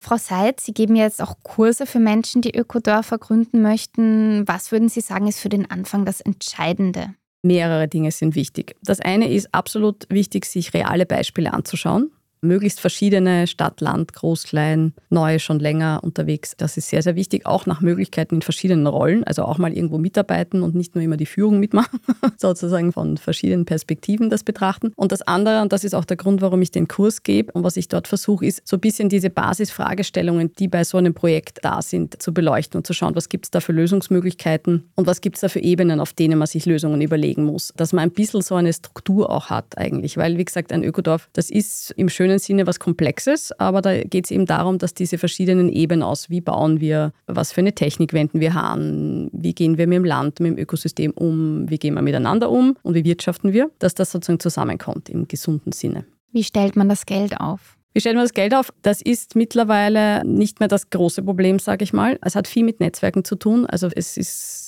Frau 0.00 0.18
Seid, 0.18 0.60
Sie 0.60 0.74
geben 0.74 0.96
jetzt 0.96 1.22
auch 1.22 1.36
Kurse 1.42 1.86
für 1.86 1.98
Menschen, 1.98 2.42
die 2.42 2.54
Ökodörfer 2.54 3.16
gründen 3.16 3.62
möchten. 3.62 4.46
Was 4.46 4.70
würden 4.70 4.90
Sie 4.90 5.00
sagen, 5.00 5.26
ist 5.26 5.40
für 5.40 5.48
den 5.48 5.70
Anfang 5.70 6.04
das 6.04 6.20
Entscheidende? 6.20 7.14
Mehrere 7.42 7.88
Dinge 7.88 8.10
sind 8.10 8.34
wichtig. 8.34 8.76
Das 8.82 9.00
eine 9.00 9.30
ist 9.30 9.54
absolut 9.54 10.06
wichtig, 10.10 10.44
sich 10.44 10.74
reale 10.74 11.06
Beispiele 11.06 11.54
anzuschauen 11.54 12.10
möglichst 12.44 12.80
verschiedene, 12.80 13.46
Stadt, 13.46 13.80
Land, 13.80 14.12
Groß, 14.12 14.44
Klein, 14.44 14.92
Neue 15.10 15.38
schon 15.38 15.58
länger 15.58 16.00
unterwegs. 16.02 16.54
Das 16.56 16.76
ist 16.76 16.88
sehr, 16.88 17.02
sehr 17.02 17.16
wichtig, 17.16 17.46
auch 17.46 17.66
nach 17.66 17.80
Möglichkeiten 17.80 18.36
in 18.36 18.42
verschiedenen 18.42 18.86
Rollen, 18.86 19.24
also 19.24 19.44
auch 19.44 19.58
mal 19.58 19.72
irgendwo 19.72 19.98
mitarbeiten 19.98 20.62
und 20.62 20.74
nicht 20.74 20.94
nur 20.94 21.02
immer 21.02 21.16
die 21.16 21.26
Führung 21.26 21.58
mitmachen, 21.58 22.00
sozusagen 22.36 22.92
von 22.92 23.16
verschiedenen 23.16 23.64
Perspektiven 23.64 24.30
das 24.30 24.44
betrachten. 24.44 24.92
Und 24.96 25.12
das 25.12 25.22
andere, 25.22 25.62
und 25.62 25.72
das 25.72 25.84
ist 25.84 25.94
auch 25.94 26.04
der 26.04 26.16
Grund, 26.16 26.42
warum 26.42 26.62
ich 26.62 26.70
den 26.70 26.88
Kurs 26.88 27.22
gebe 27.22 27.52
und 27.52 27.64
was 27.64 27.76
ich 27.76 27.88
dort 27.88 28.08
versuche, 28.08 28.46
ist 28.46 28.62
so 28.66 28.76
ein 28.76 28.80
bisschen 28.80 29.08
diese 29.08 29.30
Basisfragestellungen, 29.30 30.52
die 30.58 30.68
bei 30.68 30.84
so 30.84 30.98
einem 30.98 31.14
Projekt 31.14 31.58
da 31.62 31.82
sind, 31.82 32.20
zu 32.22 32.32
beleuchten 32.32 32.78
und 32.78 32.86
zu 32.86 32.92
schauen, 32.92 33.14
was 33.16 33.28
gibt 33.28 33.46
es 33.46 33.50
da 33.50 33.60
für 33.60 33.72
Lösungsmöglichkeiten 33.72 34.90
und 34.94 35.06
was 35.06 35.20
gibt 35.20 35.36
es 35.36 35.40
da 35.40 35.48
für 35.48 35.60
Ebenen, 35.60 36.00
auf 36.00 36.12
denen 36.12 36.38
man 36.38 36.46
sich 36.46 36.66
Lösungen 36.66 37.00
überlegen 37.00 37.44
muss. 37.44 37.72
Dass 37.76 37.92
man 37.92 38.02
ein 38.04 38.10
bisschen 38.10 38.42
so 38.42 38.54
eine 38.54 38.72
Struktur 38.72 39.30
auch 39.30 39.50
hat 39.50 39.78
eigentlich, 39.78 40.16
weil 40.16 40.38
wie 40.38 40.44
gesagt, 40.44 40.72
ein 40.72 40.84
Ökodorf, 40.84 41.28
das 41.32 41.50
ist 41.50 41.92
im 41.96 42.08
schönen 42.08 42.33
eigenen 42.34 42.38
Sinne 42.38 42.66
was 42.66 42.78
Komplexes, 42.78 43.52
aber 43.58 43.80
da 43.80 44.02
geht 44.02 44.26
es 44.26 44.30
eben 44.30 44.46
darum, 44.46 44.78
dass 44.78 44.94
diese 44.94 45.18
verschiedenen 45.18 45.68
Ebenen 45.68 46.02
aus, 46.02 46.30
wie 46.30 46.40
bauen 46.40 46.80
wir, 46.80 47.12
was 47.26 47.52
für 47.52 47.60
eine 47.60 47.74
Technik 47.74 48.12
wenden 48.12 48.40
wir 48.40 48.54
an, 48.56 49.30
wie 49.32 49.54
gehen 49.54 49.78
wir 49.78 49.86
mit 49.86 49.96
dem 49.96 50.04
Land, 50.04 50.40
mit 50.40 50.52
dem 50.52 50.58
Ökosystem 50.58 51.12
um, 51.12 51.68
wie 51.70 51.78
gehen 51.78 51.94
wir 51.94 52.02
miteinander 52.02 52.50
um 52.50 52.76
und 52.82 52.94
wie 52.94 53.04
wirtschaften 53.04 53.52
wir, 53.52 53.70
dass 53.78 53.94
das 53.94 54.10
sozusagen 54.10 54.40
zusammenkommt 54.40 55.08
im 55.08 55.28
gesunden 55.28 55.72
Sinne. 55.72 56.04
Wie 56.32 56.44
stellt 56.44 56.76
man 56.76 56.88
das 56.88 57.06
Geld 57.06 57.40
auf? 57.40 57.76
Wie 57.92 58.00
stellt 58.00 58.16
man 58.16 58.24
das 58.24 58.34
Geld 58.34 58.54
auf? 58.54 58.72
Das 58.82 59.00
ist 59.00 59.36
mittlerweile 59.36 60.24
nicht 60.26 60.58
mehr 60.58 60.68
das 60.68 60.90
große 60.90 61.22
Problem, 61.22 61.60
sage 61.60 61.84
ich 61.84 61.92
mal. 61.92 62.18
Es 62.22 62.34
hat 62.34 62.48
viel 62.48 62.64
mit 62.64 62.80
Netzwerken 62.80 63.22
zu 63.22 63.36
tun. 63.36 63.66
Also 63.66 63.88
es 63.94 64.16
ist 64.16 64.63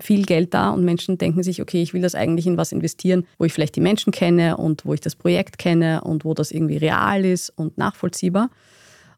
viel 0.00 0.24
Geld 0.24 0.54
da 0.54 0.70
und 0.70 0.84
Menschen 0.84 1.18
denken 1.18 1.42
sich, 1.42 1.62
okay, 1.62 1.82
ich 1.82 1.94
will 1.94 2.02
das 2.02 2.14
eigentlich 2.14 2.46
in 2.46 2.56
was 2.56 2.72
investieren, 2.72 3.26
wo 3.38 3.44
ich 3.44 3.52
vielleicht 3.52 3.76
die 3.76 3.80
Menschen 3.80 4.12
kenne 4.12 4.56
und 4.56 4.84
wo 4.84 4.94
ich 4.94 5.00
das 5.00 5.16
Projekt 5.16 5.58
kenne 5.58 6.02
und 6.02 6.24
wo 6.24 6.34
das 6.34 6.50
irgendwie 6.50 6.76
real 6.76 7.24
ist 7.24 7.50
und 7.50 7.78
nachvollziehbar. 7.78 8.50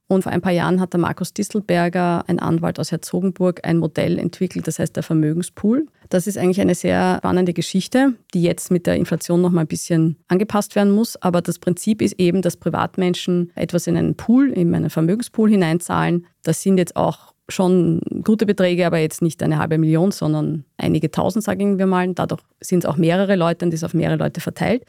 Und 0.09 0.23
vor 0.23 0.33
ein 0.33 0.43
paar 0.43 0.53
Jahren 0.53 0.79
hat 0.79 0.93
der 0.93 1.01
Markus 1.01 1.33
Distelberger, 1.33 2.25
ein 2.27 2.39
Anwalt 2.39 2.79
aus 2.79 2.93
Herzogenburg, 2.93 3.61
ein 3.63 3.79
Modell 3.79 4.19
entwickelt, 4.19 4.67
das 4.67 4.79
heißt 4.79 4.95
der 4.95 5.03
Vermögenspool. 5.03 5.87
Das 6.11 6.27
ist 6.27 6.37
eigentlich 6.37 6.61
eine 6.61 6.75
sehr 6.75 7.17
spannende 7.17 7.55
Geschichte, 7.55 8.13
die 8.35 8.43
jetzt 8.43 8.71
mit 8.71 8.87
der 8.87 8.97
Inflation 8.97 9.41
noch 9.41 9.51
mal 9.51 9.63
ein 9.63 9.67
bisschen 9.67 10.17
angepasst 10.29 10.77
werden 10.77 10.93
muss. 10.93 11.17
Aber 11.23 11.41
das 11.41 11.59
Prinzip 11.59 12.03
ist 12.03 12.21
eben, 12.21 12.43
dass 12.43 12.59
Privatmenschen 12.59 13.53
etwas 13.55 13.87
in 13.87 13.97
einen 13.97 14.15
Pool, 14.15 14.51
in 14.51 14.75
einen 14.75 14.91
Vermögenspool 14.91 15.49
hineinzahlen. 15.49 16.27
Das 16.43 16.61
sind 16.61 16.77
jetzt 16.77 16.97
auch 16.97 17.32
schon 17.49 18.01
gute 18.25 18.47
Beträge, 18.47 18.87
aber 18.87 18.99
jetzt 18.99 19.23
nicht 19.23 19.43
eine 19.43 19.59
halbe 19.59 19.79
Million, 19.79 20.11
sondern 20.11 20.65
einige 20.77 21.11
tausend, 21.11 21.45
sagen 21.45 21.79
wir 21.79 21.87
mal. 21.87 22.13
Dadurch 22.15 22.43
sind 22.61 22.85
es 22.85 22.91
auch 22.91 22.97
mehrere 22.97 23.37
Leute 23.37 23.65
und 23.65 23.75
ist 23.75 23.85
auf 23.85 23.95
mehrere 23.95 24.17
Leute 24.17 24.41
verteilt. 24.41 24.85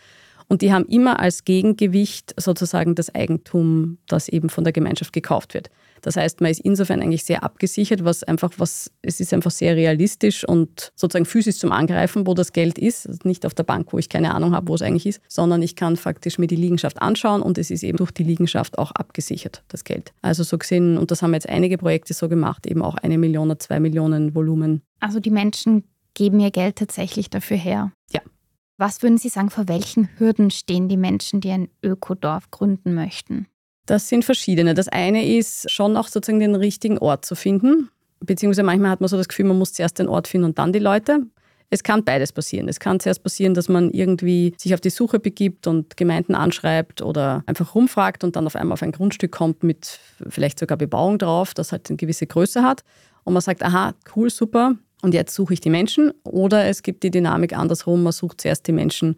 Und 0.48 0.62
die 0.62 0.74
haben 0.74 0.86
immer 0.86 1.20
als 1.20 1.46
Gegengewicht 1.46 2.34
sozusagen 2.38 2.96
das 2.96 3.14
Eigentum, 3.14 3.98
das 4.08 4.28
eben 4.28 4.50
von 4.50 4.64
der 4.64 4.74
Gemeinschaft 4.74 5.14
gekauft 5.14 5.54
wird. 5.54 5.70
Das 6.04 6.18
heißt, 6.18 6.42
man 6.42 6.52
ist 6.52 6.60
insofern 6.60 7.02
eigentlich 7.02 7.24
sehr 7.24 7.44
abgesichert, 7.44 8.04
was 8.04 8.24
einfach 8.24 8.52
was, 8.58 8.92
es 9.02 9.20
ist 9.20 9.34
einfach 9.34 9.52
sehr 9.52 9.76
realistisch 9.76 10.48
und 10.48 10.92
sozusagen 10.96 11.26
physisch 11.26 11.58
zum 11.58 11.72
Angreifen, 11.72 12.28
wo 12.28 12.34
das 12.34 12.52
Geld 12.52 12.78
ist. 12.78 13.08
Also 13.08 13.20
nicht 13.24 13.46
auf 13.46 13.54
der 13.54 13.64
Bank, 13.64 13.92
wo 13.92 13.98
ich 13.98 14.10
keine 14.10 14.36
Ahnung 14.36 14.54
habe, 14.54 14.68
wo 14.68 14.76
es 14.76 14.82
eigentlich 14.82 15.06
ist, 15.06 15.22
sondern 15.28 15.62
ich 15.62 15.76
kann 15.76 15.96
faktisch 15.96 16.38
mir 16.38 16.48
die 16.48 16.58
Liegenschaft 16.58 17.02
anschauen 17.02 17.42
und 17.42 17.58
es 17.58 17.72
ist 17.72 17.84
eben 17.84 17.98
durch 17.98 18.12
die 18.12 18.24
Liegenschaft 18.24 18.78
auch 18.78 18.92
abgesichert, 18.92 19.64
das 19.70 19.86
Geld. 19.86 20.14
Also 20.22 20.44
so 20.44 20.58
gesehen, 20.58 20.98
und 20.98 21.10
das 21.10 21.22
haben 21.22 21.34
jetzt 21.34 21.48
einige 21.48 21.78
Projekte 21.78 22.14
so 22.14 22.28
gemacht, 22.28 22.68
eben 22.68 22.82
auch 22.82 22.96
eine 22.96 23.18
Million 23.18 23.50
oder 23.50 23.60
zwei 23.60 23.80
Millionen 23.80 24.36
Volumen. 24.36 24.82
Also 25.00 25.22
die 25.22 25.32
Menschen 25.32 25.86
geben 26.14 26.40
ihr 26.42 26.52
Geld 26.52 26.76
tatsächlich 26.76 27.30
dafür 27.30 27.58
her. 27.58 27.94
Ja. 28.12 28.22
Was 28.78 29.02
würden 29.02 29.18
Sie 29.18 29.30
sagen, 29.30 29.50
vor 29.50 29.70
welchen 29.70 30.10
Hürden 30.18 30.52
stehen 30.52 30.90
die 30.90 30.98
Menschen, 30.98 31.40
die 31.40 31.52
ein 31.52 31.70
Ökodorf 31.82 32.52
gründen 32.52 32.94
möchten? 32.94 33.48
Das 33.86 34.08
sind 34.08 34.24
verschiedene. 34.24 34.74
Das 34.74 34.88
eine 34.88 35.26
ist 35.26 35.70
schon 35.70 35.98
auch 35.98 36.08
sozusagen 36.08 36.40
den 36.40 36.56
richtigen 36.56 36.98
Ort 36.98 37.26
zu 37.26 37.36
finden. 37.36 37.90
Beziehungsweise 38.22 38.64
manchmal 38.64 38.92
hat 38.92 39.02
man 39.02 39.10
so 39.10 39.18
das 39.18 39.28
Gefühl, 39.28 39.46
man 39.46 39.58
muss 39.58 39.74
zuerst 39.74 40.00
den 40.00 40.08
Ort 40.08 40.28
finden 40.28 40.46
und 40.46 40.58
dann 40.58 40.72
die 40.72 40.80
Leute. 40.80 41.24
Es 41.70 41.84
kann 41.84 42.04
beides 42.04 42.32
passieren. 42.32 42.70
Es 42.70 42.80
kann 42.80 43.00
zuerst 43.00 43.24
passieren, 43.24 43.56
dass 43.56 43.68
man 43.68 43.90
irgendwie 43.92 44.54
sich 44.58 44.74
auf 44.74 44.80
die 44.80 44.92
Suche 44.92 45.20
begibt 45.20 45.68
und 45.68 45.98
Gemeinden 45.98 46.36
anschreibt 46.36 47.02
oder 47.02 47.44
einfach 47.48 47.76
rumfragt 47.76 48.24
und 48.24 48.36
dann 48.36 48.46
auf 48.46 48.56
einmal 48.56 48.74
auf 48.74 48.84
ein 48.84 48.92
Grundstück 48.92 49.32
kommt 49.32 49.64
mit 49.64 50.00
vielleicht 50.30 50.60
sogar 50.60 50.78
Bebauung 50.78 51.18
drauf, 51.18 51.54
das 51.54 51.72
halt 51.72 51.90
eine 51.90 51.98
gewisse 51.98 52.28
Größe 52.28 52.64
hat. 52.64 52.84
Und 53.24 53.34
man 53.34 53.42
sagt, 53.42 53.64
aha, 53.64 53.96
cool, 54.16 54.30
super, 54.30 54.76
und 55.04 55.14
jetzt 55.14 55.36
suche 55.36 55.54
ich 55.54 55.60
die 55.60 55.70
Menschen. 55.70 56.14
Oder 56.24 56.66
es 56.66 56.82
gibt 56.82 57.04
die 57.04 57.12
Dynamik 57.12 57.56
andersrum, 57.56 58.04
man 58.04 58.14
sucht 58.14 58.40
zuerst 58.42 58.66
die 58.68 58.72
Menschen 58.72 59.18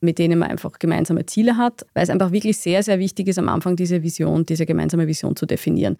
mit 0.00 0.18
denen 0.18 0.38
man 0.38 0.50
einfach 0.50 0.78
gemeinsame 0.78 1.26
Ziele 1.26 1.56
hat, 1.56 1.86
weil 1.94 2.04
es 2.04 2.10
einfach 2.10 2.32
wirklich 2.32 2.58
sehr, 2.58 2.82
sehr 2.82 2.98
wichtig 2.98 3.28
ist, 3.28 3.38
am 3.38 3.48
Anfang 3.48 3.76
diese 3.76 4.02
Vision, 4.02 4.44
diese 4.44 4.66
gemeinsame 4.66 5.06
Vision 5.06 5.36
zu 5.36 5.46
definieren. 5.46 5.96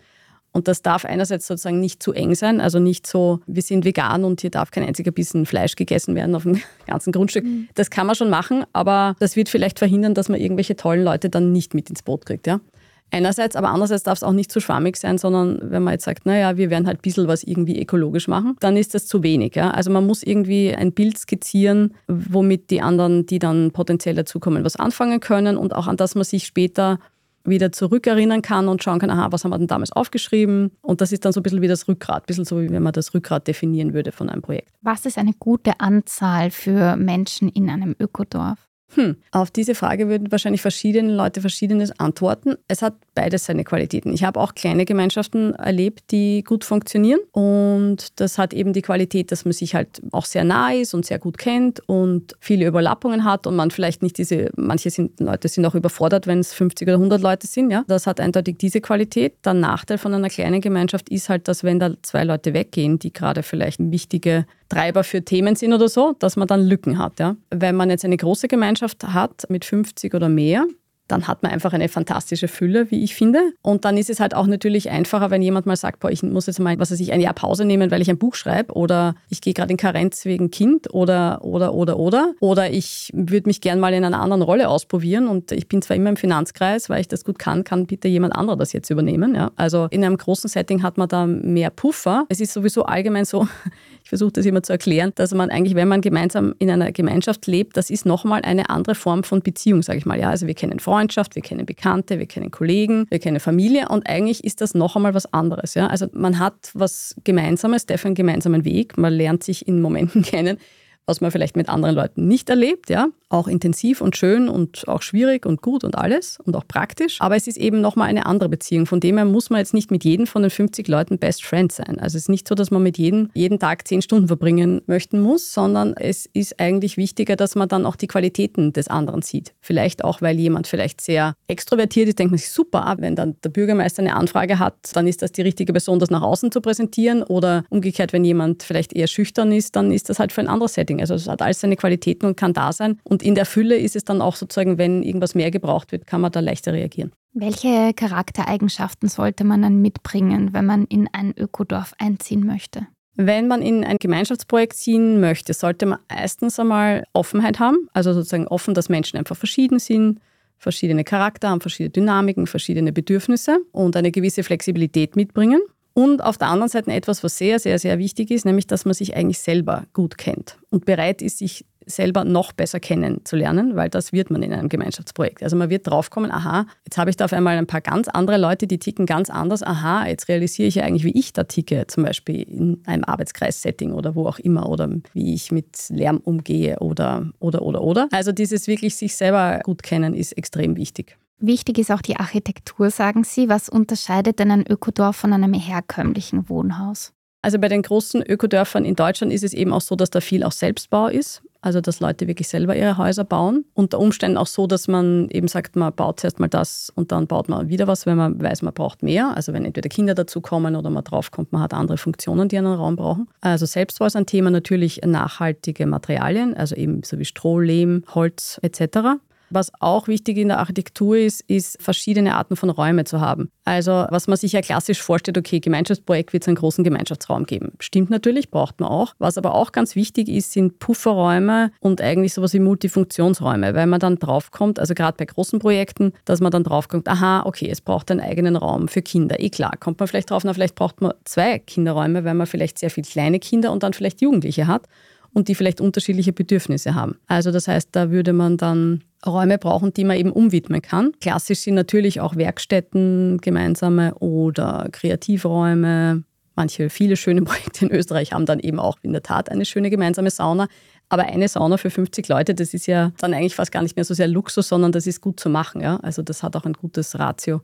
Und 0.53 0.69
das 0.69 0.81
darf 0.81 1.05
einerseits 1.05 1.47
sozusagen 1.47 1.81
nicht 1.81 2.03
zu 2.03 2.13
eng 2.13 2.35
sein, 2.35 2.63
also 2.63 2.79
nicht 2.79 3.07
so, 3.07 3.41
wir 3.47 3.61
sind 3.61 3.85
vegan 3.85 4.25
und 4.25 4.41
hier 4.41 4.51
darf 4.51 4.71
kein 4.71 4.85
einziger 4.85 5.11
Bissen 5.11 5.45
Fleisch 5.45 5.77
gegessen 5.77 6.15
werden 6.15 6.35
auf 6.35 6.45
dem 6.45 6.61
ganzen 6.87 7.13
Grundstück. 7.13 7.45
Mhm. 7.45 7.69
Das 7.75 7.91
kann 7.91 8.07
man 8.07 8.17
schon 8.17 8.31
machen, 8.31 8.65
aber 8.73 9.17
das 9.19 9.37
wird 9.37 9.51
vielleicht 9.51 9.79
verhindern, 9.79 10.15
dass 10.15 10.31
man 10.31 10.41
irgendwelche 10.41 10.75
tollen 10.75 11.05
Leute 11.05 11.29
dann 11.29 11.53
nicht 11.53 11.75
mit 11.75 11.91
ins 11.91 12.03
Boot 12.03 12.25
kriegt. 12.25 12.47
Ja? 12.47 12.61
Einerseits, 13.11 13.55
aber 13.55 13.69
andererseits 13.69 14.03
darf 14.03 14.19
es 14.19 14.25
auch 14.25 14.33
nicht 14.33 14.51
zu 14.51 14.61
schwammig 14.61 14.97
sein, 14.97 15.17
sondern 15.17 15.61
wenn 15.63 15.83
man 15.83 15.93
jetzt 15.93 16.05
sagt, 16.05 16.27
naja, 16.27 16.57
wir 16.57 16.71
werden 16.71 16.87
halt 16.87 16.99
ein 16.99 17.03
bisschen 17.03 17.29
was 17.29 17.45
irgendwie 17.45 17.81
ökologisch 17.81 18.27
machen, 18.27 18.57
dann 18.61 18.77
ist 18.77 18.95
das 18.95 19.07
zu 19.07 19.23
wenig. 19.23 19.55
Ja? 19.55 19.71
Also 19.71 19.91
man 19.91 20.07
muss 20.07 20.23
irgendwie 20.23 20.75
ein 20.75 20.93
Bild 20.93 21.17
skizzieren, 21.17 21.95
womit 22.09 22.71
die 22.71 22.83
anderen, 22.83 23.25
die 23.27 23.39
dann 23.39 23.71
potenziell 23.71 24.17
dazukommen, 24.17 24.65
was 24.65 24.77
anfangen 24.77 25.21
können 25.21 25.57
und 25.57 25.75
auch 25.75 25.87
an 25.87 25.97
das 25.97 26.15
man 26.15 26.25
sich 26.25 26.47
später 26.47 26.99
wieder 27.45 27.73
zurückerinnern 27.73 28.43
kann 28.43 28.69
und 28.69 28.83
schauen 28.83 28.99
kann, 28.99 29.11
aha, 29.11 29.31
was 29.31 29.45
haben 29.45 29.53
wir 29.53 29.59
denn 29.59 29.69
damals 29.69 29.93
aufgeschrieben? 29.93 30.73
Und 30.83 31.01
das 31.01 31.13
ist 31.13 31.25
dann 31.25 31.33
so 31.33 31.41
ein 31.41 31.43
bisschen 31.43 31.63
wie 31.63 31.69
das 31.69 31.87
Rückgrat, 31.89 32.25
ein 32.25 32.27
bisschen 32.27 32.45
so, 32.45 32.61
wie 32.61 32.71
wenn 32.71 32.83
man 32.83 32.93
das 32.93 33.15
Rückgrat 33.15 33.47
definieren 33.47 33.95
würde 33.95 34.13
von 34.13 34.29
einem 34.29 34.43
Projekt. 34.43 34.69
Was 34.83 35.07
ist 35.07 35.17
eine 35.17 35.33
gute 35.39 35.79
Anzahl 35.81 36.51
für 36.51 36.97
Menschen 36.97 37.49
in 37.49 37.71
einem 37.71 37.95
Ökodorf? 38.01 38.66
Hm, 38.95 39.17
auf 39.33 39.51
diese 39.51 39.75
Frage 39.75 40.09
würden 40.09 40.31
wahrscheinlich 40.31 40.63
verschiedene 40.63 41.13
Leute 41.13 41.41
verschiedenes 41.41 41.99
antworten. 41.99 42.55
Es 42.69 42.83
hat 42.83 42.95
beides 43.17 43.47
seine 43.47 43.65
Qualitäten. 43.65 44.13
Ich 44.13 44.23
habe 44.23 44.39
auch 44.39 44.55
kleine 44.55 44.85
Gemeinschaften 44.85 45.55
erlebt, 45.55 46.13
die 46.13 46.45
gut 46.45 46.63
funktionieren 46.65 47.19
und 47.33 48.21
das 48.21 48.39
hat 48.39 48.55
eben 48.55 48.73
die 48.73 48.83
Qualität, 48.83 49.33
dass 49.33 49.45
man 49.45 49.53
sich 49.53 49.75
halt 49.75 50.01
auch 50.13 50.27
sehr 50.27 50.45
nah 50.45 50.73
ist 50.73 50.95
und 50.95 51.05
sehr 51.05 51.19
gut 51.19 51.39
kennt 51.39 51.81
und 51.89 52.37
viele 52.39 52.67
Überlappungen 52.67 53.25
hat 53.25 53.49
und 53.49 53.57
man 53.57 53.73
vielleicht 53.73 54.03
nicht 54.03 54.19
diese, 54.19 54.51
manche 54.57 54.91
sind, 54.91 55.19
Leute 55.19 55.49
sind 55.49 55.67
auch 55.67 55.75
überfordert, 55.75 56.29
wenn 56.29 56.39
es 56.39 56.53
50 56.53 56.87
oder 56.87 56.99
100 56.99 57.21
Leute 57.21 57.47
sind. 57.47 57.71
Ja? 57.71 57.85
Das 57.89 58.07
hat 58.07 58.21
eindeutig 58.21 58.59
diese 58.59 58.81
Qualität. 58.81 59.35
Der 59.45 59.55
Nachteil 59.55 59.99
von 59.99 60.15
einer 60.15 60.29
kleinen 60.29 60.61
Gemeinschaft 60.61 61.09
ist 61.09 61.29
halt, 61.29 61.49
dass 61.49 61.65
wenn 61.65 61.81
da 61.81 61.91
zwei 62.03 62.25
Leute 62.25 62.55
weggehen, 62.55 62.99
die 62.99 63.13
gerade 63.13 63.43
vielleicht 63.43 63.81
wichtige 63.81 64.47
Treiber 64.69 65.05
für 65.05 65.23
Themen 65.23 65.57
sind 65.57 65.73
oder 65.73 65.89
so, 65.89 66.15
dass 66.19 66.37
man 66.37 66.47
dann 66.47 66.67
Lücken 66.67 66.99
hat. 66.99 67.19
Ja? 67.19 67.37
Wenn 67.51 67.77
man 67.77 67.89
jetzt 67.91 68.05
eine 68.05 68.17
große 68.17 68.49
Gemeinschaft 68.49 69.05
hat 69.05 69.47
mit 69.49 69.65
50 69.65 70.15
oder 70.15 70.29
mehr, 70.29 70.67
dann 71.09 71.29
hat 71.29 71.43
man 71.43 71.53
einfach 71.53 71.73
eine 71.73 71.89
fantastische 71.89 72.49
Fülle, 72.49 72.91
wie 72.91 73.05
ich 73.05 73.15
finde. 73.15 73.41
Und 73.63 73.85
dann 73.85 73.97
ist 73.97 74.11
es 74.11 74.21
halt 74.21 74.35
auch 74.35 74.47
natürlich 74.47 74.91
einfacher, 74.91 75.31
wenn 75.31 75.43
jemand 75.43 75.67
mal 75.67 75.77
sagt, 75.77 76.01
boah, 76.01 76.11
ich 76.11 76.23
muss 76.23 76.47
jetzt 76.47 76.59
mal, 76.59 76.79
was 76.79 76.91
weiß 76.91 77.01
ich, 77.01 77.13
ein 77.13 77.21
Jahr 77.21 77.35
Pause 77.35 77.65
nehmen, 77.65 77.91
weil 77.91 78.03
ich 78.03 78.11
ein 78.11 78.19
Buch 78.19 78.35
schreibe 78.35 78.75
oder 78.75 79.15
ich 79.29 79.41
gehe 79.41 79.55
gerade 79.55 79.71
in 79.71 79.77
Karenz 79.77 80.25
wegen 80.25 80.51
Kind 80.51 80.93
oder, 80.93 81.45
oder, 81.45 81.75
oder, 81.75 81.99
oder. 81.99 82.35
Oder 82.41 82.71
ich 82.71 83.11
würde 83.15 83.49
mich 83.49 83.61
gern 83.61 83.79
mal 83.79 83.95
in 83.95 84.05
einer 84.05 84.21
anderen 84.21 84.43
Rolle 84.43 84.69
ausprobieren 84.69 85.29
und 85.29 85.53
ich 85.53 85.69
bin 85.69 85.83
zwar 85.83 85.97
immer 85.97 86.11
im 86.11 86.17
Finanzkreis, 86.17 86.89
weil 86.91 87.01
ich 87.01 87.09
das 87.09 87.25
gut 87.25 87.39
kann, 87.39 87.65
kann 87.65 87.87
bitte 87.87 88.09
jemand 88.09 88.35
anderer 88.35 88.57
das 88.57 88.73
jetzt 88.73 88.91
übernehmen. 88.91 89.35
Ja? 89.35 89.53
Also 89.57 89.87
in 89.91 90.05
einem 90.05 90.17
großen 90.17 90.49
Setting 90.49 90.83
hat 90.83 90.99
man 90.99 91.09
da 91.09 91.27
mehr 91.27 91.71
Puffer. 91.71 92.27
Es 92.29 92.41
ist 92.41 92.53
sowieso 92.53 92.85
allgemein 92.85 93.25
so, 93.25 93.47
ich 94.03 94.09
versuche 94.09 94.33
das 94.33 94.47
immer 94.47 94.63
zu 94.63 94.73
erklären, 94.73 95.13
dass 95.15 95.33
man 95.35 95.51
eigentlich, 95.51 95.75
wenn 95.75 95.89
man 95.89 96.01
gemeinsam 96.01 96.55
in 96.59 96.71
einer 96.71 96.93
Gemeinschaft 96.93 97.47
lebt, 97.47 97.77
das 97.77 97.91
ist 97.91 98.07
nochmal 98.07 98.43
eine 98.43 98.71
andere 98.71 98.95
Form 98.95 99.25
von 99.25 99.41
Beziehung, 99.41 99.83
sage 99.83 99.99
ich 99.99 100.07
mal. 100.07 100.19
Ja, 100.19 100.31
also 100.31 100.47
wir 100.47 100.55
kennen 100.55 100.81
Freundschaft, 100.97 101.35
wir 101.35 101.43
kennen 101.43 101.67
Bekannte, 101.67 102.19
wir 102.19 102.25
kennen 102.25 102.51
Kollegen, 102.51 103.05
wir 103.11 103.19
kennen 103.19 103.39
Familie 103.39 103.91
und 103.91 104.09
eigentlich 104.09 104.43
ist 104.45 104.63
das 104.63 104.73
noch 104.73 104.97
einmal 104.97 105.13
was 105.13 105.31
anderes. 105.31 105.75
Ja? 105.75 105.89
Also 105.89 106.07
man 106.15 106.39
hat 106.39 106.71
was 106.73 107.15
Gemeinsames, 107.23 107.85
definitiv 107.85 108.07
einen 108.07 108.15
gemeinsamen 108.15 108.65
Weg, 108.65 108.97
man 108.97 109.13
lernt 109.13 109.45
sich 109.45 109.69
in 109.69 109.83
Momenten 109.83 110.23
kennen, 110.23 110.57
was 111.05 111.21
man 111.21 111.31
vielleicht 111.31 111.55
mit 111.55 111.69
anderen 111.69 111.95
Leuten 111.95 112.27
nicht 112.27 112.49
erlebt, 112.49 112.89
ja. 112.89 113.09
Auch 113.29 113.49
intensiv 113.49 114.01
und 114.01 114.17
schön 114.17 114.49
und 114.49 114.87
auch 114.89 115.03
schwierig 115.03 115.47
und 115.47 115.63
gut 115.63 115.85
und 115.85 115.97
alles 115.97 116.39
und 116.45 116.57
auch 116.57 116.67
praktisch. 116.67 117.21
Aber 117.21 117.37
es 117.37 117.47
ist 117.47 117.57
eben 117.57 117.81
nochmal 117.81 118.09
eine 118.09 118.27
andere 118.27 118.49
Beziehung. 118.49 118.87
Von 118.87 119.01
dem 119.01 119.17
her 119.17 119.25
muss 119.25 119.51
man 119.51 119.59
jetzt 119.59 119.75
nicht 119.75 119.91
mit 119.91 120.05
jedem 120.05 120.27
von 120.27 120.43
den 120.43 120.51
50 120.51 120.87
Leuten 120.89 121.19
Best 121.19 121.45
Friend 121.45 121.71
sein. 121.73 121.99
Also 121.99 122.17
es 122.17 122.25
ist 122.25 122.29
nicht 122.29 122.47
so, 122.47 122.55
dass 122.55 122.71
man 122.71 122.83
mit 122.83 122.99
jedem 122.99 123.31
jeden 123.35 123.59
Tag 123.59 123.87
zehn 123.89 124.03
Stunden 124.03 124.29
verbringen 124.29 124.81
möchten 124.87 125.21
muss, 125.21 125.53
sondern 125.53 125.95
es 125.95 126.27
ist 126.33 126.61
eigentlich 126.61 126.97
wichtiger, 126.97 127.37
dass 127.37 127.55
man 127.55 127.69
dann 127.69 127.85
auch 127.85 127.97
die 127.97 128.07
Qualitäten 128.07 128.73
des 128.73 128.89
anderen 128.89 129.23
sieht. 129.23 129.55
Vielleicht 129.61 130.05
auch, 130.05 130.23
weil 130.23 130.39
jemand 130.39 130.67
vielleicht 130.67 131.01
sehr 131.01 131.35
extrovertiert 131.49 132.09
ist, 132.09 132.19
denkt 132.19 132.31
man 132.31 132.39
sich 132.39 132.51
super, 132.51 132.97
wenn 132.99 133.17
dann 133.17 133.37
der 133.43 133.51
Bürgermeister 133.51 134.03
eine 134.03 134.15
Anfrage 134.15 134.59
hat, 134.59 134.75
dann 134.95 135.07
ist 135.07 135.23
das 135.23 135.33
die 135.33 135.43
richtige 135.43 135.73
Person, 135.73 135.99
das 135.99 136.11
nach 136.11 136.23
außen 136.23 136.53
zu 136.53 136.61
präsentieren. 136.61 137.23
Oder 137.23 137.65
umgekehrt, 137.71 138.13
wenn 138.13 138.25
jemand 138.25 138.63
vielleicht 138.63 138.93
eher 138.93 139.07
schüchtern 139.07 139.53
ist, 139.53 139.75
dann 139.75 139.91
ist 139.91 140.09
das 140.09 140.19
halt 140.19 140.33
für 140.33 140.41
ein 140.41 140.49
anderes 140.49 140.75
Setting. 140.75 141.01
Also 141.01 141.15
es 141.15 141.29
hat 141.29 141.43
alles 141.43 141.61
seine 141.61 141.77
Qualitäten 141.77 142.27
und 142.27 142.37
kann 142.37 142.53
da 142.53 142.73
sein. 142.73 142.99
Und 143.03 143.16
in 143.23 143.35
der 143.35 143.47
Fülle 143.47 143.77
ist 143.77 143.97
es 143.97 144.05
dann 144.05 144.21
auch 144.21 144.37
sozusagen, 144.37 144.79
wenn 144.79 145.03
irgendwas 145.03 145.35
mehr 145.35 145.51
gebraucht 145.51 145.93
wird, 145.93 146.07
kann 146.07 146.21
man 146.21 146.33
da 146.33 146.41
leichter 146.41 146.73
reagieren. 146.73 147.13
Welche 147.33 147.93
Charaktereigenschaften 147.95 149.09
sollte 149.09 149.45
man 149.45 149.63
dann 149.63 149.83
mitbringen, 149.83 150.55
wenn 150.55 150.65
man 150.65 150.85
in 150.87 151.09
ein 151.13 151.35
Ökodorf 151.37 151.93
einziehen 151.99 152.47
möchte? 152.47 152.87
Wenn 153.15 153.49
man 153.49 153.63
in 153.63 153.83
ein 153.85 153.97
Gemeinschaftsprojekt 153.99 154.77
ziehen 154.77 155.21
möchte, 155.21 155.55
sollte 155.55 155.87
man 155.87 155.99
erstens 156.09 156.59
einmal 156.59 157.05
Offenheit 157.15 157.59
haben, 157.59 157.89
also 157.95 158.13
sozusagen 158.13 158.47
offen, 158.47 158.75
dass 158.75 158.91
Menschen 158.91 159.19
einfach 159.19 159.37
verschieden 159.37 159.79
sind, 159.79 160.21
verschiedene 160.59 161.05
Charakter 161.05 161.49
haben, 161.49 161.61
verschiedene 161.61 161.91
Dynamiken, 161.91 162.47
verschiedene 162.47 162.93
Bedürfnisse 162.93 163.59
und 163.73 163.97
eine 163.97 164.11
gewisse 164.11 164.43
Flexibilität 164.43 165.17
mitbringen. 165.17 165.61
Und 165.95 166.23
auf 166.23 166.37
der 166.37 166.49
anderen 166.49 166.69
Seite 166.69 166.93
etwas, 166.93 167.25
was 167.25 167.39
sehr, 167.39 167.59
sehr, 167.59 167.79
sehr 167.79 167.99
wichtig 167.99 168.31
ist, 168.31 168.45
nämlich, 168.45 168.67
dass 168.67 168.85
man 168.85 168.93
sich 168.93 169.17
eigentlich 169.17 169.39
selber 169.39 169.85
gut 169.95 170.19
kennt 170.19 170.59
und 170.69 170.85
bereit 170.85 171.23
ist, 171.23 171.39
sich 171.39 171.65
selber 171.87 172.25
noch 172.25 172.53
besser 172.53 172.81
kennenzulernen, 172.81 173.77
weil 173.77 173.89
das 173.89 174.13
wird 174.13 174.31
man 174.31 174.43
in 174.43 174.53
einem 174.53 174.69
Gemeinschaftsprojekt. 174.69 175.43
Also 175.43 175.57
man 175.57 175.71
wird 175.71 175.87
draufkommen, 175.87 176.31
aha, 176.31 176.67
jetzt 176.85 176.99
habe 176.99 177.11
ich 177.11 177.17
da 177.17 177.25
auf 177.25 177.33
einmal 177.33 177.57
ein 177.57 177.67
paar 177.67 177.81
ganz 177.81 178.09
andere 178.09 178.39
Leute, 178.39 178.67
die 178.67 178.79
ticken 178.79 179.07
ganz 179.07 179.31
anders, 179.31 179.63
aha, 179.63 180.07
jetzt 180.07 180.29
realisiere 180.29 180.69
ich 180.69 180.75
ja 180.75 180.85
eigentlich, 180.85 181.05
wie 181.05 181.19
ich 181.19 181.33
da 181.33 181.45
ticke, 181.45 181.87
zum 181.87 182.05
Beispiel 182.05 182.43
in 182.43 182.83
einem 182.87 183.05
Arbeitskreissetting 183.05 183.93
oder 183.93 184.15
wo 184.15 184.27
auch 184.27 184.39
immer 184.39 184.69
oder 184.69 184.91
wie 185.13 185.35
ich 185.35 185.53
mit 185.53 185.89
Lärm 185.89 186.19
umgehe 186.19 186.79
oder, 186.81 187.31
oder, 187.39 187.63
oder, 187.63 187.83
oder. 187.83 188.09
Also 188.11 188.33
dieses 188.33 188.67
wirklich 188.67 188.97
sich 188.97 189.17
selber 189.17 189.61
gut 189.63 189.83
kennen 189.83 190.15
ist 190.15 190.33
extrem 190.33 190.77
wichtig. 190.77 191.17
Wichtig 191.39 191.79
ist 191.79 191.91
auch 191.91 192.01
die 192.01 192.17
Architektur, 192.17 192.91
sagen 192.91 193.23
Sie. 193.23 193.49
Was 193.49 193.69
unterscheidet 193.69 194.39
denn 194.39 194.51
ein 194.51 194.67
Ökodorf 194.67 195.17
von 195.17 195.35
einem 195.35 195.53
herkömmlichen 195.53 196.49
Wohnhaus? 196.49 197.13
Also 197.43 197.59
bei 197.59 197.69
den 197.69 197.83
großen 197.83 198.23
Ökodörfern 198.23 198.85
in 198.85 198.97
Deutschland 198.97 199.33
ist 199.33 199.45
es 199.45 199.53
eben 199.53 199.73
auch 199.73 199.83
so, 199.83 199.95
dass 199.95 200.11
da 200.11 200.21
viel 200.21 200.43
auch 200.43 200.53
Selbstbau 200.53 201.09
ist. 201.09 201.43
Also 201.67 201.81
dass 201.81 201.99
Leute 201.99 202.29
wirklich 202.29 202.47
selber 202.47 202.77
ihre 202.77 202.97
Häuser 202.97 203.25
bauen. 203.25 203.65
Unter 203.75 203.99
Umständen 203.99 204.37
auch 204.37 204.47
so, 204.47 204.69
dass 204.69 204.87
man 204.87 205.29
eben 205.31 205.49
sagt, 205.49 205.75
man 205.75 205.93
baut 205.93 206.21
zuerst 206.21 206.39
mal 206.39 206.47
das 206.47 206.93
und 206.95 207.11
dann 207.11 207.27
baut 207.27 207.49
man 207.49 207.69
wieder 207.69 207.89
was, 207.89 208.07
wenn 208.07 208.17
man 208.17 208.41
weiß, 208.41 208.63
man 208.63 208.73
braucht 208.73 209.03
mehr. 209.03 209.37
Also 209.37 209.53
wenn 209.53 209.65
entweder 209.65 209.89
Kinder 209.89 210.15
dazukommen 210.15 210.77
oder 210.77 210.91
man 210.91 211.03
draufkommt, 211.03 211.53
man 211.53 211.61
hat 211.61 211.75
andere 211.75 211.99
Funktionen, 211.99 212.49
die 212.49 212.57
einen 212.57 212.73
Raum 212.73 212.95
brauchen. 212.95 213.27
Also 213.41 213.67
Selbstbau 213.67 214.07
ist 214.07 214.15
ein 214.15 214.27
Thema 214.27 214.53
natürlich 214.53 215.01
nachhaltige 215.05 215.87
Materialien, 215.87 216.57
also 216.57 216.77
eben 216.77 217.03
so 217.03 217.19
wie 217.19 217.25
Stroh, 217.25 217.59
Lehm, 217.59 218.05
Holz 218.15 218.61
etc. 218.63 219.19
Was 219.51 219.71
auch 219.81 220.09
wichtig 220.09 220.39
in 220.39 220.49
der 220.49 220.59
Architektur 220.59 221.17
ist, 221.17 221.43
ist 221.43 221.81
verschiedene 221.81 222.35
Arten 222.35 222.57
von 222.57 222.71
Räumen 222.71 223.07
zu 223.07 223.21
haben. 223.21 223.51
Also 223.65 224.07
was 224.11 224.27
man 224.27 224.37
sich 224.37 224.53
ja 224.53 224.61
klassisch 224.61 225.03
vorstellt, 225.03 225.39
okay, 225.39 225.61
Gemeinschaftsprojekt 225.61 226.33
wird 226.33 226.43
es 226.45 226.49
einen 226.49 226.57
großen 226.57 226.85
Gemeinschaftsraum 226.85 227.45
geben. 227.45 227.73
Stimmt 227.81 228.11
natürlich, 228.11 228.51
braucht 228.51 228.81
man 228.81 228.89
auch. 228.89 229.15
Was 229.19 229.39
aber 229.39 229.55
auch 229.55 229.73
ganz 229.73 229.97
wichtig 229.97 230.29
ist, 230.29 230.53
sind 230.53 230.79
Pufferräume 230.79 231.71
und 231.81 232.01
eigentlich 232.01 232.35
sowas 232.35 232.53
wie 232.55 232.61
Multifunktionsräume, 232.61 233.75
weil 233.75 233.87
man 233.87 234.01
dann 234.01 234.17
draufkommt, 234.17 234.79
also 234.79 234.95
gerade 234.95 235.17
bei 235.17 235.25
großen 235.25 235.59
Projekten, 235.59 236.13
dass 236.25 236.41
man 236.41 236.51
dann 236.51 236.65
draufkommt, 236.65 237.09
aha, 237.09 237.43
okay, 237.45 237.69
es 237.71 237.81
braucht 237.81 238.11
einen 238.11 238.21
eigenen 238.21 238.57
Raum 238.57 238.89
für 238.89 239.03
Kinder. 239.03 239.41
Eh 239.41 239.51
klar, 239.51 239.73
kommt 239.79 239.99
man 239.99 240.09
vielleicht 240.09 240.31
drauf, 240.31 240.45
na, 240.45 240.53
vielleicht 240.53 240.75
braucht 240.75 241.01
man 241.01 241.13
zwei 241.25 241.59
Kinderräume, 241.59 242.25
weil 242.25 242.35
man 242.35 242.47
vielleicht 242.47 242.79
sehr 242.79 242.91
viele 242.91 243.07
kleine 243.07 243.39
Kinder 243.39 243.73
und 243.73 243.83
dann 243.83 243.93
vielleicht 243.93 244.21
Jugendliche 244.21 244.67
hat 244.67 244.87
und 245.33 245.49
die 245.49 245.55
vielleicht 245.55 245.83
unterschiedliche 245.83 246.33
Bedürfnisse 246.33 246.95
haben. 246.95 247.17
Also 247.27 247.53
das 247.53 247.69
heißt, 247.69 247.91
da 247.93 248.11
würde 248.11 248.33
man 248.33 248.57
dann 248.57 249.03
Räume 249.25 249.59
brauchen, 249.59 249.93
die 249.95 250.05
man 250.05 250.17
eben 250.17 250.33
umwidmen 250.33 250.83
kann. 250.83 251.13
Klassisch 251.21 251.61
sind 251.61 251.75
natürlich 251.75 252.21
auch 252.21 252.37
Werkstätten 252.37 253.39
gemeinsame 253.39 254.15
oder 254.17 254.89
Kreativräume. 254.93 256.25
Manche, 256.55 256.91
viele 256.91 257.17
schöne 257.17 257.43
Projekte 257.45 257.87
in 257.87 257.93
Österreich 257.93 258.33
haben 258.33 258.47
dann 258.47 258.61
eben 258.61 258.81
auch 258.81 258.99
in 259.03 259.13
der 259.13 259.23
Tat 259.23 259.51
eine 259.51 259.65
schöne 259.65 259.91
gemeinsame 259.91 260.31
Sauna. 260.31 260.69
Aber 261.09 261.25
eine 261.25 261.47
Sauna 261.47 261.77
für 261.77 261.91
50 261.91 262.27
Leute, 262.29 262.55
das 262.55 262.75
ist 262.75 262.87
ja 262.87 263.13
dann 263.19 263.33
eigentlich 263.33 263.55
fast 263.55 263.71
gar 263.71 263.83
nicht 263.83 263.95
mehr 263.95 264.05
so 264.05 264.13
sehr 264.13 264.27
Luxus, 264.27 264.69
sondern 264.69 264.91
das 264.91 265.07
ist 265.07 265.21
gut 265.21 265.39
zu 265.39 265.49
machen. 265.49 265.81
Ja? 265.81 265.99
Also 265.99 266.23
das 266.23 266.43
hat 266.43 266.57
auch 266.57 266.65
ein 266.65 266.73
gutes 266.73 267.17
Ratio, 267.19 267.61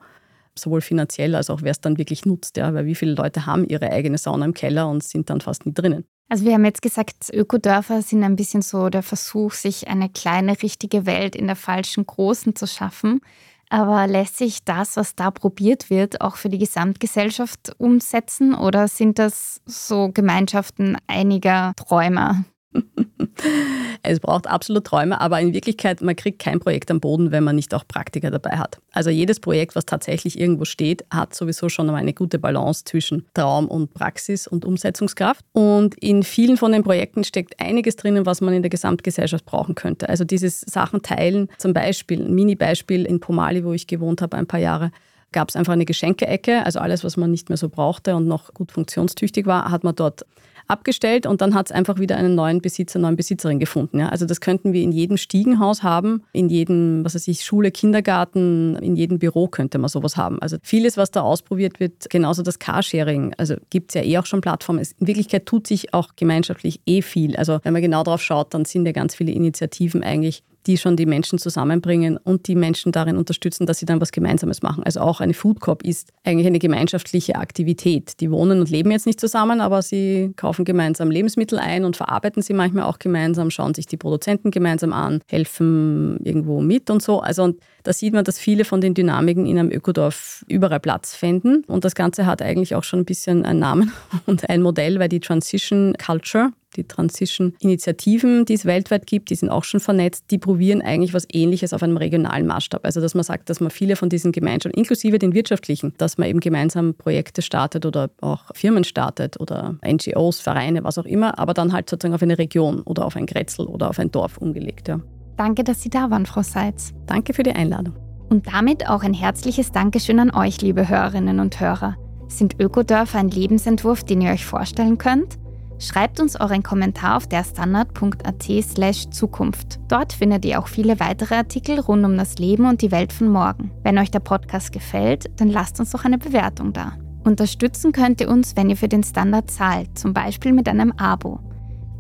sowohl 0.55 0.81
finanziell 0.81 1.35
als 1.35 1.51
auch 1.51 1.63
wer 1.63 1.73
es 1.73 1.81
dann 1.81 1.99
wirklich 1.99 2.25
nutzt. 2.25 2.57
Ja? 2.57 2.73
Weil 2.73 2.87
wie 2.87 2.95
viele 2.95 3.15
Leute 3.15 3.47
haben 3.47 3.67
ihre 3.67 3.91
eigene 3.91 4.19
Sauna 4.19 4.45
im 4.45 4.55
Keller 4.55 4.89
und 4.89 5.03
sind 5.03 5.29
dann 5.29 5.41
fast 5.41 5.67
nie 5.67 5.75
drinnen. 5.75 6.05
Also 6.33 6.47
wir 6.47 6.55
haben 6.55 6.65
jetzt 6.65 6.81
gesagt, 6.81 7.29
Ökodörfer 7.31 8.01
sind 8.01 8.25
ein 8.25 8.37
bisschen 8.37 8.63
so 8.63 8.89
der 8.89 9.03
Versuch, 9.03 9.53
sich 9.53 9.89
eine 9.89 10.09
kleine, 10.09 10.63
richtige 10.63 11.05
Welt 11.05 11.37
in 11.37 11.47
der 11.47 11.57
falschen 11.57 12.07
großen 12.07 12.57
zu 12.57 12.67
schaffen. 12.67 13.21
Aber 13.69 14.07
lässt 14.07 14.39
sich 14.39 14.65
das, 14.65 14.97
was 14.97 15.15
da 15.15 15.31
probiert 15.31 15.91
wird, 15.91 16.23
auch 16.23 16.37
für 16.37 16.49
die 16.49 16.57
Gesamtgesellschaft 16.57 17.75
umsetzen 17.77 18.55
oder 18.55 18.89
sind 18.89 19.19
das 19.19 19.61
so 19.67 20.09
Gemeinschaften 20.09 20.97
einiger 21.07 21.75
Träumer? 21.77 22.47
es 24.03 24.21
braucht 24.21 24.47
absolut 24.47 24.85
Träume, 24.85 25.21
aber 25.21 25.41
in 25.41 25.55
Wirklichkeit, 25.55 26.01
man 26.01 26.17
kriegt 26.17 26.39
kein 26.39 26.61
Projekt 26.61 26.91
am 26.91 27.01
Boden, 27.01 27.33
wenn 27.33 27.45
man 27.45 27.57
nicht 27.57 27.75
auch 27.75 27.87
Praktiker 27.87 28.31
dabei 28.31 28.57
hat. 28.57 28.79
Also 28.93 29.11
jedes 29.11 29.41
Projekt, 29.41 29.77
was 29.77 29.87
tatsächlich 29.87 30.39
irgendwo 30.39 30.65
steht, 30.65 31.05
hat 31.11 31.35
sowieso 31.35 31.69
schon 31.69 31.89
einmal 31.89 32.03
eine 32.03 32.13
gute 32.13 32.39
Balance 32.39 32.85
zwischen 32.85 33.27
Traum 33.35 33.69
und 33.69 33.95
Praxis 33.95 34.47
und 34.47 34.65
Umsetzungskraft. 34.65 35.45
Und 35.53 35.95
in 35.97 36.23
vielen 36.23 36.57
von 36.57 36.73
den 36.73 36.83
Projekten 36.83 37.25
steckt 37.25 37.61
einiges 37.61 37.97
drinnen, 37.97 38.27
was 38.27 38.41
man 38.41 38.55
in 38.55 38.63
der 38.63 38.71
Gesamtgesellschaft 38.71 39.45
brauchen 39.45 39.75
könnte. 39.75 40.09
Also 40.09 40.25
dieses 40.25 40.61
Sachen 40.61 41.03
teilen, 41.03 41.49
zum 41.59 41.73
Beispiel, 41.73 42.23
ein 42.23 42.35
Mini-Beispiel 42.35 43.05
in 43.05 43.21
Pomali, 43.21 43.65
wo 43.65 43.73
ich 43.73 43.87
gewohnt 43.87 44.23
habe 44.23 44.37
ein 44.37 44.47
paar 44.47 44.61
Jahre, 44.61 44.91
gab 45.33 45.49
es 45.49 45.57
einfach 45.57 45.73
eine 45.73 45.87
Geschenkeecke, 45.87 46.65
also 46.65 46.79
alles, 46.79 47.05
was 47.05 47.17
man 47.17 47.31
nicht 47.31 47.49
mehr 47.49 47.57
so 47.57 47.69
brauchte 47.69 48.15
und 48.15 48.29
noch 48.29 48.53
gut 48.55 48.71
funktionstüchtig 48.71 49.47
war, 49.47 49.71
hat 49.71 49.83
man 49.83 49.95
dort 49.95 50.27
abgestellt 50.73 51.27
und 51.27 51.41
dann 51.41 51.55
hat 51.55 51.67
es 51.67 51.73
einfach 51.73 51.99
wieder 51.99 52.17
einen 52.17 52.35
neuen 52.35 52.61
Besitzer, 52.61 52.99
neuen 52.99 53.17
Besitzerin 53.17 53.59
gefunden. 53.59 54.01
Ja. 54.01 54.09
Also 54.09 54.27
das 54.27 54.41
könnten 54.41 54.73
wir 54.73 54.83
in 54.83 54.91
jedem 54.91 55.17
Stiegenhaus 55.17 55.83
haben, 55.83 56.23
in 56.33 56.49
jedem, 56.49 57.05
was 57.05 57.15
weiß 57.15 57.29
ich, 57.29 57.45
Schule, 57.45 57.71
Kindergarten, 57.71 58.77
in 58.77 58.97
jedem 58.97 59.19
Büro 59.19 59.47
könnte 59.49 59.79
man 59.79 59.89
sowas 59.89 60.17
haben. 60.17 60.41
Also 60.41 60.57
vieles, 60.63 60.97
was 60.97 61.11
da 61.11 61.21
ausprobiert 61.21 61.79
wird, 61.79 62.09
genauso 62.11 62.43
das 62.43 62.59
Carsharing, 62.59 63.35
also 63.37 63.55
gibt 63.71 63.91
es 63.91 63.95
ja 63.95 64.03
eh 64.03 64.19
auch 64.19 64.27
schon 64.27 64.41
Plattformen. 64.41 64.85
In 64.99 65.07
Wirklichkeit 65.07 65.47
tut 65.47 65.67
sich 65.67 65.93
auch 65.95 66.17
gemeinschaftlich 66.17 66.81
eh 66.87 67.03
viel. 67.03 67.37
Also 67.37 67.61
wenn 67.63 67.73
man 67.73 67.83
genau 67.83 68.03
drauf 68.03 68.23
schaut, 68.23 68.55
dann 68.55 68.65
sind 68.65 68.87
ja 68.87 68.93
ganz 68.93 69.15
viele 69.15 69.33
Initiativen 69.33 70.03
eigentlich 70.03 70.43
die 70.67 70.79
schon 70.79 70.97
die 70.97 71.07
Menschen 71.07 71.39
zusammenbringen 71.39 72.17
und 72.17 72.47
die 72.49 72.55
Menschen 72.55 72.93
darin 72.93 73.17
unterstützen, 73.17 73.67
dass 73.67 73.79
sie 73.79 73.87
dann 73.87 74.01
was 74.01 74.13
Gemeinsames 74.13 74.63
machen. 74.63 74.85
Also 74.85 75.01
auch 75.01 75.21
eine 75.21 75.35
Food 75.35 75.61
Corp 75.61 75.83
ist 75.83 76.11
eigentlich 76.25 76.47
eine 76.47 76.59
gemeinschaftliche 76.59 77.37
Aktivität. 77.37 78.21
Die 78.21 78.31
wohnen 78.31 78.61
und 78.61 78.71
leben 78.71 78.91
jetzt 78.91 79.07
nicht 79.07 79.21
zusammen, 79.21 79.61
aber 79.61 79.83
sie 79.83 80.33
kaufen 80.37 80.65
gemeinsam 80.65 81.11
Lebensmittel 81.11 81.59
ein 81.59 81.85
und 81.85 81.97
verarbeiten 81.97 82.43
sie 82.43 82.55
manchmal 82.55 82.85
auch 82.85 82.99
gemeinsam, 82.99 83.51
schauen 83.51 83.75
sich 83.75 83.87
die 83.87 83.97
Produzenten 83.97 84.51
gemeinsam 84.51 84.93
an, 84.93 85.21
helfen 85.29 86.19
irgendwo 86.25 86.61
mit 86.61 86.91
und 86.91 87.03
so. 87.03 87.21
Also 87.21 87.43
und 87.43 87.61
da 87.83 87.93
sieht 87.93 88.15
man, 88.15 88.25
dass 88.25 88.39
viele 88.39 88.65
von 88.65 88.81
den 88.81 88.95
Dynamiken 88.95 89.47
in 89.47 89.59
einem 89.59 89.71
Ökodorf 89.71 90.45
überall 90.49 90.81
Platz 90.81 91.15
finden. 91.15 91.65
Und 91.67 91.85
das 91.85 91.95
Ganze 91.95 92.27
hat 92.27 92.43
eigentlich 92.43 92.75
auch 92.75 92.85
schon 92.85 93.01
ein 93.01 93.05
bisschen 93.05 93.45
einen 93.45 93.61
Namen 93.61 93.93
und 94.27 94.49
ein 94.49 94.63
Modell, 94.63 94.99
weil 94.99 95.09
die 95.09 95.21
Transition 95.21 95.95
Culture, 96.05 96.51
die 96.77 96.85
Transition-Initiativen, 96.85 98.47
die 98.47 98.55
es 98.55 98.65
weltweit 98.65 99.07
gibt, 99.07 99.31
die 99.31 99.35
sind 99.35 99.51
auch 99.51 99.65
schon 99.65 99.81
vernetzt, 99.81 100.25
die 100.31 100.39
probieren 100.39 100.81
eigentlich 100.81 101.13
was 101.13 101.27
Ähnliches 101.31 101.75
auf 101.75 101.83
einem 101.83 101.99
regionalen 101.99 102.47
Maßstab. 102.47 102.85
Also 102.85 103.01
dass 103.01 103.15
man 103.15 103.25
sagt, 103.25 103.51
dass 103.51 103.61
man 103.61 103.71
viele 103.71 103.97
von 103.97 104.09
diesen 104.09 104.33
Gemeinschaften, 104.33 104.79
inklusive 104.79 105.19
den 105.19 105.35
wirtschaftlichen, 105.35 105.93
dass 105.99 106.17
man 106.17 106.29
eben 106.29 106.41
gemeinsam 106.41 106.95
Projekte 106.95 107.43
startet 107.43 107.85
oder 107.85 108.11
auch 108.21 108.45
Firmen 108.55 108.85
startet 108.85 109.39
oder 109.39 109.77
NGOs, 109.87 110.41
Vereine, 110.41 110.83
was 110.85 110.99
auch 110.99 111.05
immer, 111.05 111.39
aber 111.39 111.53
dann 111.53 111.73
halt 111.73 111.91
sozusagen 111.91 112.15
auf 112.15 112.23
eine 112.23 112.39
Region 112.39 112.81
oder 112.83 113.05
auf 113.05 113.17
ein 113.17 113.27
Grätzl 113.27 113.63
oder 113.63 113.91
auf 113.91 113.99
ein 113.99 114.11
Dorf 114.11 114.39
umgelegt. 114.39 114.89
Ja. 114.89 115.01
Danke, 115.37 115.65
dass 115.65 115.83
Sie 115.83 115.91
da 115.91 116.11
waren, 116.11 116.27
Frau 116.27 116.43
Seitz. 116.43 116.93
Danke 117.07 117.35
für 117.35 117.43
die 117.43 117.53
Einladung. 117.53 117.95
Und 118.29 118.47
damit 118.53 118.89
auch 118.89 119.03
ein 119.03 119.15
herzliches 119.15 119.73
Dankeschön 119.73 120.19
an 120.19 120.31
euch, 120.31 120.63
liebe 120.63 120.89
Hörerinnen 120.89 121.41
und 121.41 121.61
Hörer. 121.61 121.97
Sind 122.29 122.59
Ökodörfer 122.59 123.19
ein 123.19 123.29
Lebensentwurf, 123.29 124.05
den 124.05 124.23
ihr 124.23 124.33
euch 124.33 124.47
vorstellen 124.47 124.97
könnt? 124.97 125.39
Schreibt 125.79 126.21
uns 126.21 126.41
euren 126.41 126.63
Kommentar 126.63 127.17
auf 127.17 127.27
derstandard.at 127.27 128.43
slash 128.63 129.11
Zukunft. 129.11 129.81
Dort 129.89 130.13
findet 130.13 130.45
ihr 130.45 130.61
auch 130.61 130.69
viele 130.69 131.01
weitere 131.01 131.35
Artikel 131.35 131.81
rund 131.81 132.05
um 132.05 132.17
das 132.17 132.39
Leben 132.39 132.67
und 132.67 132.83
die 132.83 132.93
Welt 132.93 133.13
von 133.13 133.29
morgen. 133.29 133.73
Wenn 133.83 133.99
euch 133.99 134.11
der 134.11 134.21
Podcast 134.21 134.73
gefällt, 134.73 135.29
dann 135.41 135.49
lasst 135.49 135.81
uns 135.81 135.91
doch 135.91 136.05
eine 136.05 136.19
Bewertung 136.19 136.73
da. 136.73 136.93
Unterstützen 137.25 137.93
könnt 137.93 138.21
ihr 138.21 138.29
uns, 138.29 138.57
wenn 138.57 138.71
ihr 138.71 138.77
für 138.77 138.89
den 138.89 139.03
Standard 139.03 139.51
zahlt, 139.51 139.99
zum 139.99 140.15
Beispiel 140.15 140.53
mit 140.53 140.69
einem 140.69 140.93
Abo. 140.93 141.41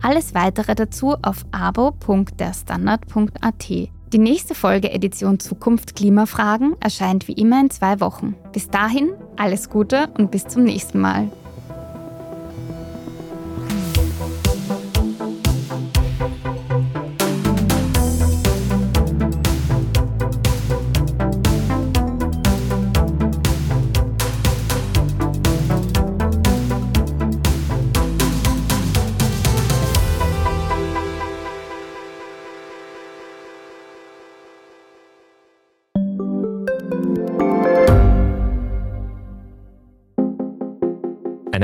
Alles 0.02 0.34
weitere 0.34 0.74
dazu 0.74 1.14
auf 1.22 1.46
abo.derstandard.at. 1.52 3.68
Die 3.68 4.18
nächste 4.18 4.54
Folge 4.54 4.90
Edition 4.90 5.40
Zukunft 5.40 5.96
Klimafragen 5.96 6.76
erscheint 6.80 7.28
wie 7.28 7.32
immer 7.32 7.58
in 7.60 7.70
zwei 7.70 8.00
Wochen. 8.00 8.34
Bis 8.52 8.68
dahin 8.68 9.14
alles 9.36 9.70
Gute 9.70 10.08
und 10.18 10.30
bis 10.30 10.46
zum 10.46 10.64
nächsten 10.64 11.00
Mal. 11.00 11.30